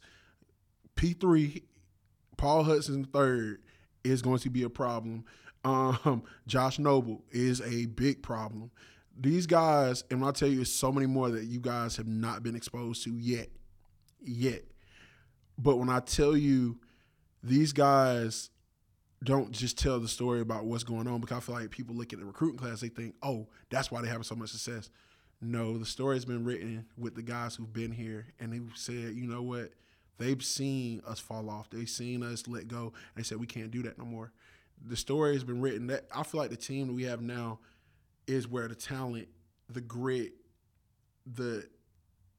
[0.96, 1.64] P3,
[2.38, 3.62] Paul Hudson third
[4.04, 5.26] is going to be a problem.
[5.64, 8.72] Um, Josh Noble is a big problem.
[9.20, 12.08] These guys, and when I tell you, it's so many more that you guys have
[12.08, 13.50] not been exposed to yet,
[14.22, 14.64] yet.
[15.58, 16.78] But when I tell you,
[17.42, 18.52] these guys
[19.24, 22.14] don't just tell the story about what's going on because I feel like people look
[22.14, 24.90] at the recruiting class, they think, oh, that's why they have so much success.
[25.42, 29.16] No, the story has been written with the guys who've been here and they've said,
[29.16, 29.72] you know what?
[30.18, 31.70] They've seen us fall off.
[31.70, 32.86] They've seen us let go.
[32.86, 34.32] And they said we can't do that no more.
[34.84, 35.88] The story has been written.
[35.88, 37.60] That I feel like the team that we have now
[38.28, 39.28] is where the talent,
[39.70, 40.34] the grit,
[41.26, 41.68] the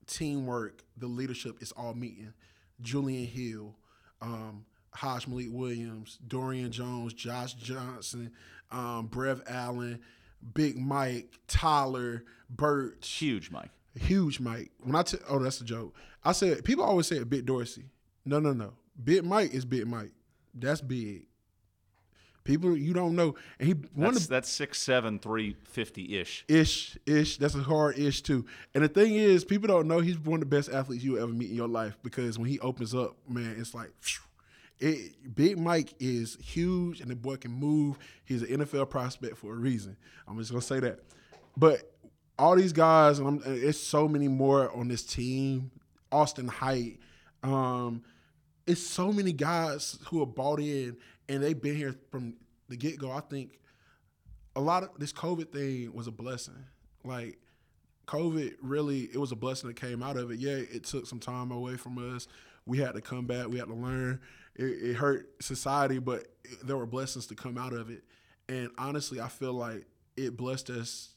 [0.06, 2.32] teamwork, the leadership is all meeting.
[2.80, 3.74] Julian Hill,
[4.22, 8.32] um, Hajj Malik Williams, Dorian Jones, Josh Johnson,
[8.70, 10.00] um, Brev Allen,
[10.54, 13.70] Big Mike, Tyler, Burt, Huge, Mike.
[13.98, 14.70] huge Mike.
[14.82, 15.94] When I t- oh, that's a joke.
[16.24, 17.84] I said people always say Big Dorsey.
[18.24, 18.74] No, no, no.
[19.02, 20.12] Big Mike is Big Mike.
[20.54, 21.26] That's big.
[22.48, 26.44] People you don't know, and he one That's, of that's six seven three fifty ish.
[26.48, 27.36] ish ish.
[27.36, 28.44] That's a hard ish too.
[28.74, 31.22] And the thing is, people don't know he's one of the best athletes you will
[31.22, 33.92] ever meet in your life because when he opens up, man, it's like.
[34.00, 34.22] phew.
[34.80, 37.98] It, Big Mike is huge, and the boy can move.
[38.24, 39.96] He's an NFL prospect for a reason.
[40.28, 41.00] I'm just gonna say that.
[41.56, 41.92] But
[42.38, 45.72] all these guys, and I'm, it's so many more on this team.
[46.12, 47.00] Austin Height,
[47.42, 48.04] um,
[48.68, 50.96] it's so many guys who are bought in,
[51.28, 52.34] and they've been here from
[52.68, 53.10] the get go.
[53.10, 53.58] I think
[54.56, 56.64] a lot of this COVID thing was a blessing.
[57.04, 57.38] Like
[58.06, 60.38] COVID really, it was a blessing that came out of it.
[60.38, 62.26] Yeah, it took some time away from us.
[62.66, 63.48] We had to come back.
[63.48, 64.20] We had to learn.
[64.56, 68.02] It, it hurt society, but it- there were blessings to come out of it.
[68.48, 69.86] And honestly, I feel like
[70.16, 71.10] it blessed us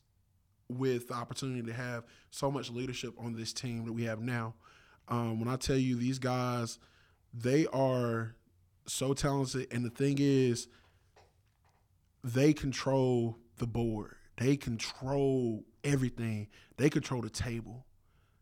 [0.69, 4.53] with the opportunity to have so much leadership on this team that we have now.
[5.07, 6.77] Um, when I tell you these guys,
[7.33, 8.35] they are
[8.85, 10.67] so talented, and the thing is,
[12.23, 14.15] they control the board.
[14.37, 16.47] They control everything.
[16.77, 17.85] They control the table.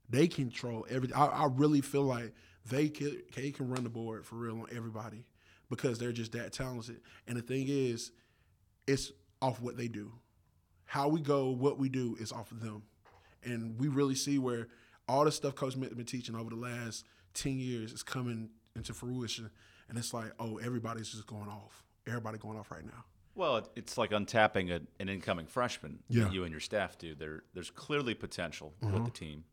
[0.09, 1.15] They control everything.
[1.15, 2.33] I, I really feel like
[2.65, 5.25] they can, they can run the board for real on everybody
[5.69, 7.01] because they're just that talented.
[7.27, 8.11] And the thing is,
[8.87, 10.11] it's off what they do.
[10.85, 12.83] How we go, what we do is off of them.
[13.43, 14.67] And we really see where
[15.07, 18.93] all the stuff Coach Mint's been teaching over the last 10 years is coming into
[18.93, 19.49] fruition.
[19.89, 21.83] And it's like, oh, everybody's just going off.
[22.07, 23.03] Everybody going off right now.
[23.35, 26.25] Well, it's like untapping a, an incoming freshman Yeah.
[26.25, 27.15] that you and your staff do.
[27.15, 28.85] There, there's clearly potential Mm-hmm.
[28.87, 29.05] with uh-huh.
[29.05, 29.43] the team.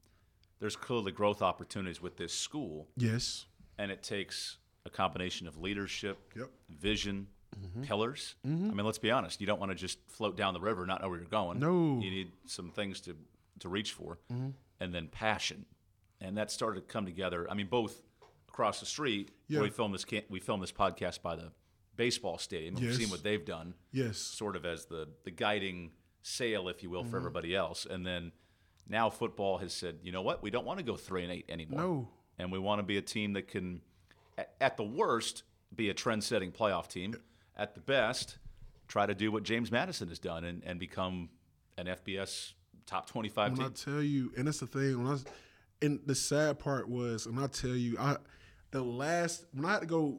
[0.58, 3.46] There's clearly growth opportunities with this school, Yes.
[3.78, 6.50] and it takes a combination of leadership, Yep.
[6.70, 7.26] vision,
[7.58, 7.82] mm-hmm.
[7.82, 8.34] pillars.
[8.46, 8.70] Mm-hmm.
[8.70, 9.40] I mean, let's be honest.
[9.40, 11.58] You don't want to just float down the river, not know where you're going.
[11.58, 12.00] No.
[12.00, 13.16] you need some things to
[13.60, 14.50] to reach for, mm-hmm.
[14.80, 15.64] and then passion,
[16.20, 17.46] and that started to come together.
[17.50, 18.02] I mean, both
[18.56, 19.30] across the street.
[19.48, 19.58] Yeah.
[19.58, 20.06] where we film this.
[20.30, 21.52] We film this podcast by the
[21.94, 22.74] baseball stadium.
[22.76, 24.16] We've seen what they've done Yes.
[24.18, 25.90] sort of as the the guiding
[26.22, 27.10] sail, if you will, Mm-hmm.
[27.10, 27.86] for everybody else.
[27.88, 28.32] And then
[28.88, 31.44] now football has said, you know what, we don't want to go three and eight
[31.50, 31.80] anymore.
[31.80, 32.08] No.
[32.38, 33.80] and we want to be a team that can,
[34.38, 35.42] at, at the worst,
[35.74, 37.14] be a trend-setting playoff team.
[37.58, 38.38] At the best,
[38.88, 41.28] try to do what James Madison has done and, and become
[41.78, 42.52] an FBS
[42.86, 43.74] top twenty-five when I team.
[43.94, 45.02] tell you, and that's the thing.
[45.02, 45.18] When I
[45.84, 48.16] and the sad part was, and I tell you, I
[48.70, 50.18] the last when I had to go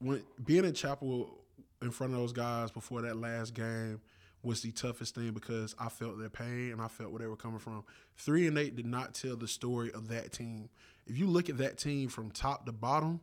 [0.00, 1.38] when being in chapel
[1.82, 4.00] in front of those guys before that last game
[4.42, 7.36] was the toughest thing because I felt their pain and I felt where they were
[7.36, 7.84] coming from.
[8.16, 10.68] Three and eight did not tell the story of that team.
[11.06, 13.20] If you look at that team from top to bottom,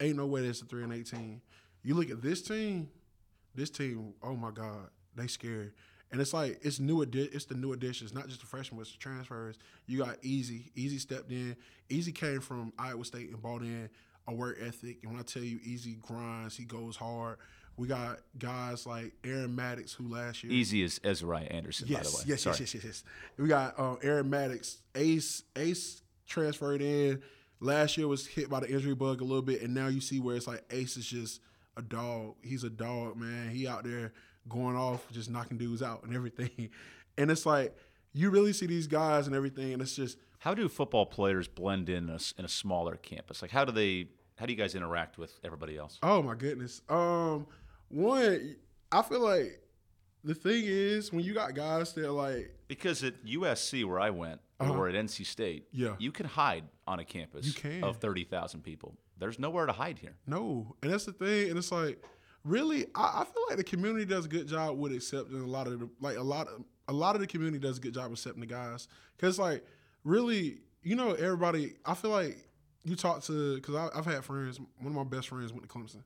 [0.00, 1.42] ain't no way that's a three and eight team.
[1.82, 2.88] You look at this team,
[3.54, 5.72] this team, oh my God, they scary.
[6.10, 8.92] And it's like it's new addi- it's the new additions, not just the freshmen, it's
[8.92, 9.58] the transfers.
[9.86, 10.70] You got Easy.
[10.76, 11.56] Easy stepped in.
[11.88, 13.90] Easy came from Iowa State and brought in
[14.28, 14.98] a work ethic.
[15.02, 17.36] And when I tell you Easy grinds, he goes hard.
[17.76, 22.10] We got guys like Aaron Maddox, who last year Easy as Ezra Anderson, Yes, by
[22.10, 22.22] the way.
[22.28, 22.56] yes, Sorry.
[22.60, 23.04] yes, yes, yes, yes.
[23.36, 24.78] We got um, Aaron Maddox.
[24.94, 27.20] Ace Ace transferred in.
[27.60, 30.20] Last year was hit by the injury bug a little bit, and now you see
[30.20, 31.40] where it's like Ace is just
[31.76, 32.34] a dog.
[32.42, 33.50] He's a dog, man.
[33.50, 34.12] He out there
[34.48, 36.70] going off, just knocking dudes out and everything.
[37.16, 37.76] And it's like
[38.12, 41.88] you really see these guys and everything, and it's just How do football players blend
[41.88, 43.40] in a, in a smaller campus?
[43.40, 44.08] Like, how do they?
[44.36, 45.98] How do you guys interact with everybody else?
[46.02, 46.82] Oh my goodness.
[46.90, 47.46] Um,
[47.88, 48.54] one,
[48.92, 49.58] I feel like
[50.22, 54.10] the thing is when you got guys that are like, Because at USC, where I
[54.10, 55.84] went, or at NC State, Uh-huh.
[55.84, 55.96] Yeah.
[55.98, 57.82] you can hide on a campus You can.
[57.82, 58.94] of 30,000 people.
[59.18, 60.16] There's nowhere to hide here.
[60.26, 62.04] no, and that's the thing, and it's like,
[62.44, 65.68] really, I, I feel like the community does a good job with accepting a lot
[65.68, 68.12] of the, like a lot of a lot of the community does a good job
[68.12, 69.64] accepting the guys, because like,
[70.04, 71.74] really, you know, everybody.
[71.84, 72.36] I feel like
[72.84, 74.60] you talk to because I've had friends.
[74.60, 76.02] One of my best friends went to Clemson.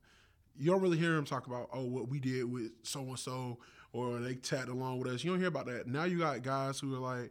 [0.56, 3.58] You don't really hear them talk about oh what we did with so and so
[3.92, 5.24] or they tagged along with us.
[5.24, 5.86] You don't hear about that.
[5.86, 7.30] Now you got guys who are like,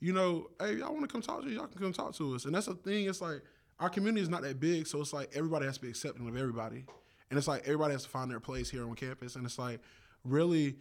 [0.00, 2.34] you know, hey, y'all want to come talk to you, y'all can come talk to
[2.34, 2.44] us.
[2.44, 3.08] And that's the thing.
[3.08, 3.42] It's like
[3.78, 6.36] our community is not that big, so it's like everybody has to be accepting of
[6.36, 6.84] everybody.
[7.30, 9.80] and it's like everybody has to find their place here on campus, and it's like
[10.24, 10.76] really.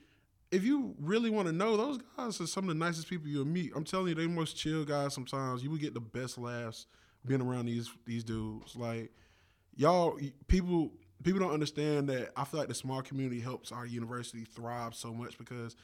[0.52, 3.46] If you really want to know, those guys are some of the nicest people you'll
[3.46, 3.72] meet.
[3.76, 5.14] I'm telling you, they most chill guys.
[5.14, 6.88] Sometimes you will get the best laughs
[7.26, 8.76] being around these these dudes.
[8.76, 9.12] Like
[9.76, 10.92] y'all, people
[11.24, 12.32] people don't understand that.
[12.36, 15.76] I feel like the small community helps our university thrive so much because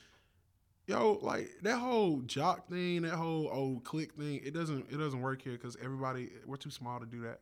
[0.87, 5.21] yo, like that whole jock thing, that whole old click thing, it doesn't it doesn't
[5.21, 7.39] work here because everybody we're too small to do that.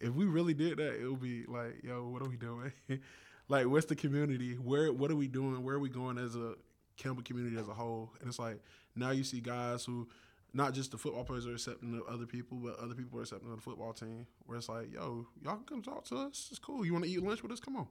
[0.00, 2.72] If we really did that, it would be like, yo, what are we doing?
[3.48, 4.54] like, what's the community?
[4.54, 5.62] Where what are we doing?
[5.62, 6.54] Where are we going as a
[6.96, 8.12] Campbell community as a whole?
[8.20, 8.58] And it's like
[8.94, 10.08] now you see guys who
[10.52, 13.50] not just the football players are accepting of other people, but other people are accepting
[13.50, 14.26] of the football team.
[14.46, 16.48] Where it's like, yo, y'all can come talk to us.
[16.50, 16.86] It's cool.
[16.86, 17.60] You want to eat lunch with us?
[17.60, 17.88] Come on.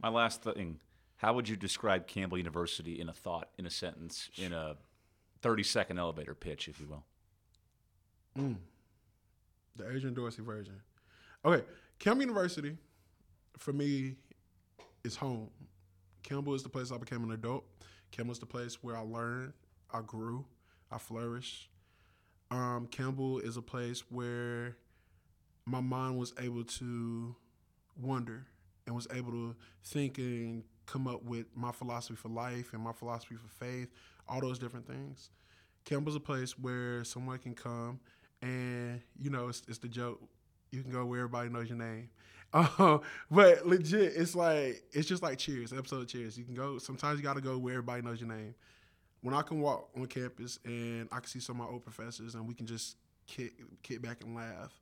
[0.00, 0.78] My last thing
[1.18, 4.76] how would you describe Campbell University in a thought, in a sentence, in a
[5.42, 7.04] 30 second elevator pitch, if you will?
[8.38, 8.56] Mm.
[9.76, 10.74] The Adrian Dorsey version.
[11.44, 11.64] Okay,
[11.98, 12.76] Campbell University,
[13.58, 14.14] for me,
[15.08, 15.48] is home.
[16.22, 17.64] Campbell is the place I became an adult.
[18.12, 19.54] Campbell is the place where I learned,
[19.90, 20.44] I grew,
[20.92, 21.70] I flourished.
[22.50, 24.76] Um, Campbell is a place where
[25.64, 27.34] my mind was able to
[28.00, 28.46] wonder
[28.86, 32.92] and was able to think and come up with my philosophy for life and my
[32.92, 33.88] philosophy for faith,
[34.28, 35.30] all those different things.
[35.84, 37.98] Campbell's a place where someone can come
[38.42, 40.20] and, you know, it's, it's the joke.
[40.70, 42.10] You can go where everybody knows your name.
[42.52, 42.98] Uh,
[43.30, 46.38] but legit, it's like, it's just like Cheers, episode of Cheers.
[46.38, 48.54] You can go, sometimes you got to go where everybody knows your name.
[49.20, 52.34] When I can walk on campus and I can see some of my old professors
[52.34, 52.96] and we can just
[53.26, 54.72] kick, kick back and laugh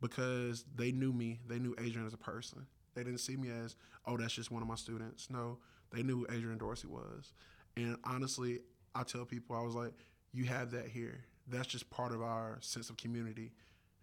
[0.00, 2.66] because they knew me, they knew Adrian as a person.
[2.94, 5.28] They didn't see me as, oh, that's just one of my students.
[5.30, 5.58] No,
[5.92, 7.32] they knew who Adrian Dorsey was.
[7.76, 8.60] And honestly,
[8.94, 9.92] I tell people, I was like,
[10.32, 11.24] you have that here.
[11.48, 13.52] That's just part of our sense of community,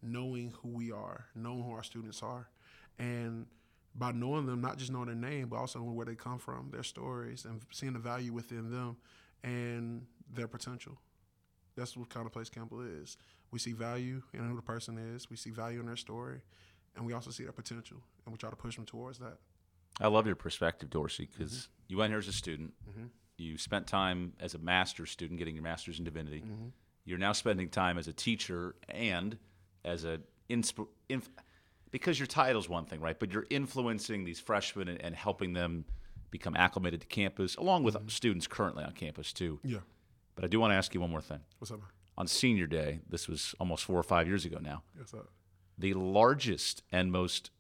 [0.02, 2.48] knowing who we are, knowing who our students are.
[3.02, 3.48] And
[3.96, 6.70] by knowing them, not just knowing their name, but also knowing where they come from,
[6.72, 8.98] their stories, and seeing the value within them
[9.44, 11.00] and their potential.
[11.76, 13.18] That's what kind of place Campbell is.
[13.50, 15.30] We see value in who the person is.
[15.30, 16.42] We see value in their story,
[16.96, 19.38] and we also see their potential, and we try to push them towards that.
[20.00, 21.72] I love your perspective, Dorsey, because mm-hmm.
[21.88, 22.74] you went here as a student.
[22.90, 23.06] Mm-hmm.
[23.38, 26.42] You spent time as a master's student getting your master's in divinity.
[26.42, 26.68] Mm-hmm.
[27.04, 29.38] You're now spending time as a teacher and
[29.84, 31.32] as an insp- inf-
[31.92, 33.20] because your title's one thing, right?
[33.20, 35.86] But you're influencing these freshmen and, and helping them
[36.32, 38.08] become acclimated to campus, along with mm-hmm.
[38.08, 39.60] students currently on campus too.
[39.64, 39.80] Yeah.
[40.36, 41.40] But I do want to ask you one more thing.
[41.60, 41.82] What's up?
[42.18, 44.84] On senior day, this was almost four or five years ago now.
[44.96, 45.30] What's up?
[45.82, 47.52] the largest and most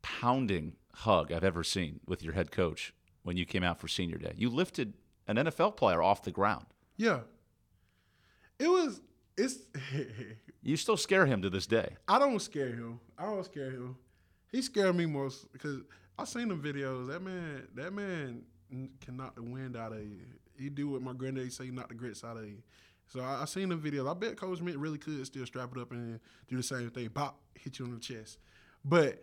[0.00, 2.92] pounding hug I've ever seen with your head coach
[3.22, 4.32] when you came out for senior day.
[4.36, 4.94] You lifted
[5.28, 6.66] an NFL player off the ground.
[6.96, 7.20] Yeah.
[8.58, 9.00] It was
[9.44, 9.58] it's
[10.62, 11.96] You still scare him to this day.
[12.06, 13.00] I don't scare him.
[13.18, 13.96] I don't scare him.
[14.50, 15.80] He scared me most because
[16.18, 17.08] I seen the videos.
[17.08, 18.42] That man, that man
[19.00, 20.20] can knock the wind out of you.
[20.56, 22.62] He do what my granddaddy say, knock the grits out of you.
[23.08, 24.08] So I, I seen the videos.
[24.08, 27.08] I bet Coach Mint really could still strap it up and do the same thing.
[27.10, 28.38] Pop, hit you on the chest.
[28.84, 29.22] But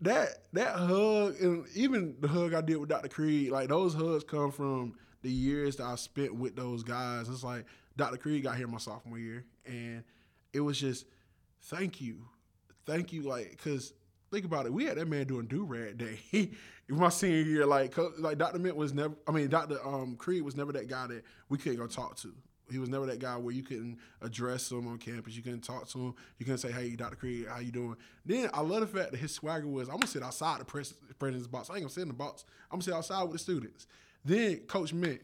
[0.00, 3.08] that that hug and even the hug I did with Dr.
[3.08, 7.28] Creed, like those hugs come from the years that I spent with those guys.
[7.28, 7.66] It's like
[8.00, 8.16] Dr.
[8.16, 10.02] Creed got here my sophomore year, and
[10.54, 11.04] it was just
[11.64, 12.24] thank you,
[12.86, 13.92] thank you, like because
[14.30, 16.18] think about it, we had that man doing do rag day.
[16.88, 18.58] my senior year, like like Dr.
[18.58, 19.86] Mint was never, I mean Dr.
[19.86, 22.32] Um, Creed was never that guy that we couldn't go talk to.
[22.70, 25.36] He was never that guy where you couldn't address him on campus.
[25.36, 26.14] You couldn't talk to him.
[26.38, 27.16] You couldn't say, "Hey, Dr.
[27.16, 30.06] Creed, how you doing?" Then I love the fact that his swagger was, "I'm gonna
[30.06, 31.68] sit outside the president's box.
[31.68, 32.46] I ain't gonna sit in the box.
[32.70, 33.86] I'm gonna sit outside with the students."
[34.24, 35.20] Then Coach Mint,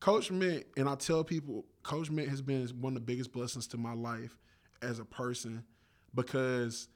[0.00, 3.66] Coach Mint, and I tell people, Coach Mint has been one of the biggest blessings
[3.68, 4.36] to my life
[4.82, 5.64] as a person
[6.14, 6.88] because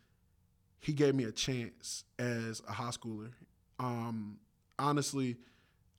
[0.80, 3.30] he gave me a chance as a high schooler.
[3.78, 4.38] Um,
[4.78, 5.36] honestly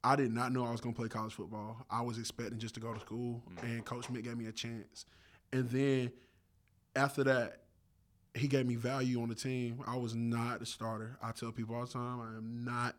[0.04, 1.86] I did not know I was going to play college football.
[1.90, 3.66] I was expecting just to go to school, mm-hmm.
[3.66, 5.06] and Coach Mint gave me a chance.
[5.54, 6.12] And then
[6.96, 7.58] after that,
[8.34, 9.84] he gave me value on the team.
[9.86, 11.18] I was not a starter.
[11.22, 12.96] I tell people all the time, I am not.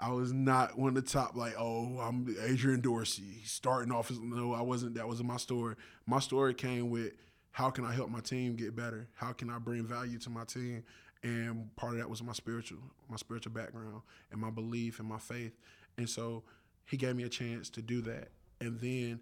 [0.00, 1.36] I was not one of the top.
[1.36, 4.10] Like, oh, I'm Adrian Dorsey starting off.
[4.10, 4.94] As, no, I wasn't.
[4.96, 5.76] That wasn't my story.
[6.06, 7.12] My story came with
[7.52, 9.08] how can I help my team get better?
[9.14, 10.82] How can I bring value to my team?
[11.22, 12.78] And part of that was my spiritual,
[13.08, 15.52] my spiritual background, and my belief and my faith.
[15.96, 16.42] And so
[16.84, 18.28] he gave me a chance to do that.
[18.60, 19.20] And then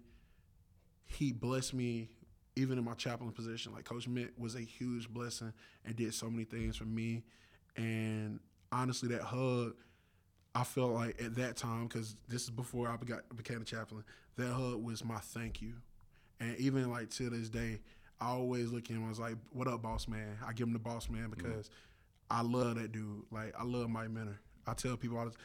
[1.05, 2.09] he blessed me
[2.55, 3.73] even in my chaplain position.
[3.73, 5.53] Like Coach Mint was a huge blessing
[5.85, 7.23] and did so many things for me.
[7.75, 8.39] And
[8.71, 9.75] honestly, that hug,
[10.53, 12.97] I felt like at that time, because this is before I
[13.35, 14.03] became a chaplain,
[14.37, 15.73] that hug was my thank you.
[16.39, 17.79] And even like to this day,
[18.19, 19.05] I always look at him.
[19.05, 22.37] I was like, "What up, boss man?" I give him the boss man because mm-hmm.
[22.37, 23.23] I love that dude.
[23.31, 24.39] Like I love Mike Minter.
[24.67, 25.35] I tell people all this.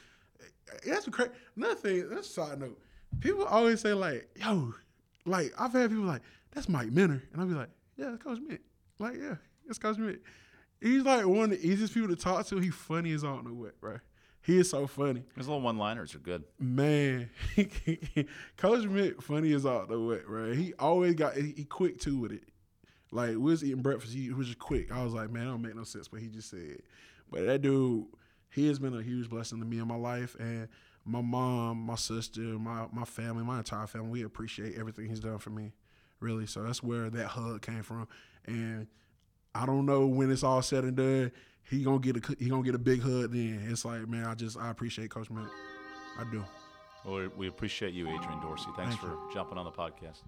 [0.85, 1.31] That's crazy.
[1.57, 2.09] Another thing.
[2.11, 2.79] That's a side note.
[3.21, 4.75] People always say like, "Yo,"
[5.25, 8.41] like I've had people like, "That's Mike Minter," and I'll be like, "Yeah, it's Coach
[8.47, 8.61] Mint."
[8.99, 9.37] Like, yeah,
[9.69, 10.21] it's Coach Mint.
[10.81, 12.59] He's like one of the easiest people to talk to.
[12.59, 13.99] He funny as I don't know what, bro.
[14.47, 15.25] He is so funny.
[15.37, 16.45] His little one-liners are good.
[16.61, 17.29] Man,
[18.57, 20.55] Coach Mint funny as all the way, right?
[20.55, 22.45] He always got he, quick too with it.
[23.11, 24.93] Like we was eating breakfast, he was just quick.
[24.93, 26.79] I was like, man, that don't make no sense what he just said.
[27.29, 28.07] But that dude,
[28.49, 30.69] he has been a huge blessing to me in my life and
[31.05, 34.11] my mom, my sister, my my family, my entire family.
[34.11, 35.73] We appreciate everything he's done for me,
[36.21, 36.47] really.
[36.47, 38.07] So that's where that hug came from.
[38.47, 38.87] And
[39.57, 41.33] I don't know when it's all said and done,
[41.69, 43.33] he gonna get a he gonna get a big hug.
[43.33, 45.49] Then it's like, man, I just I appreciate Coach Mint.
[46.19, 46.45] I do.
[47.05, 48.67] Well, we appreciate you, Adrian Dorsey.
[48.77, 49.31] Thanks Thank for you.
[49.33, 50.23] jumping on the podcast.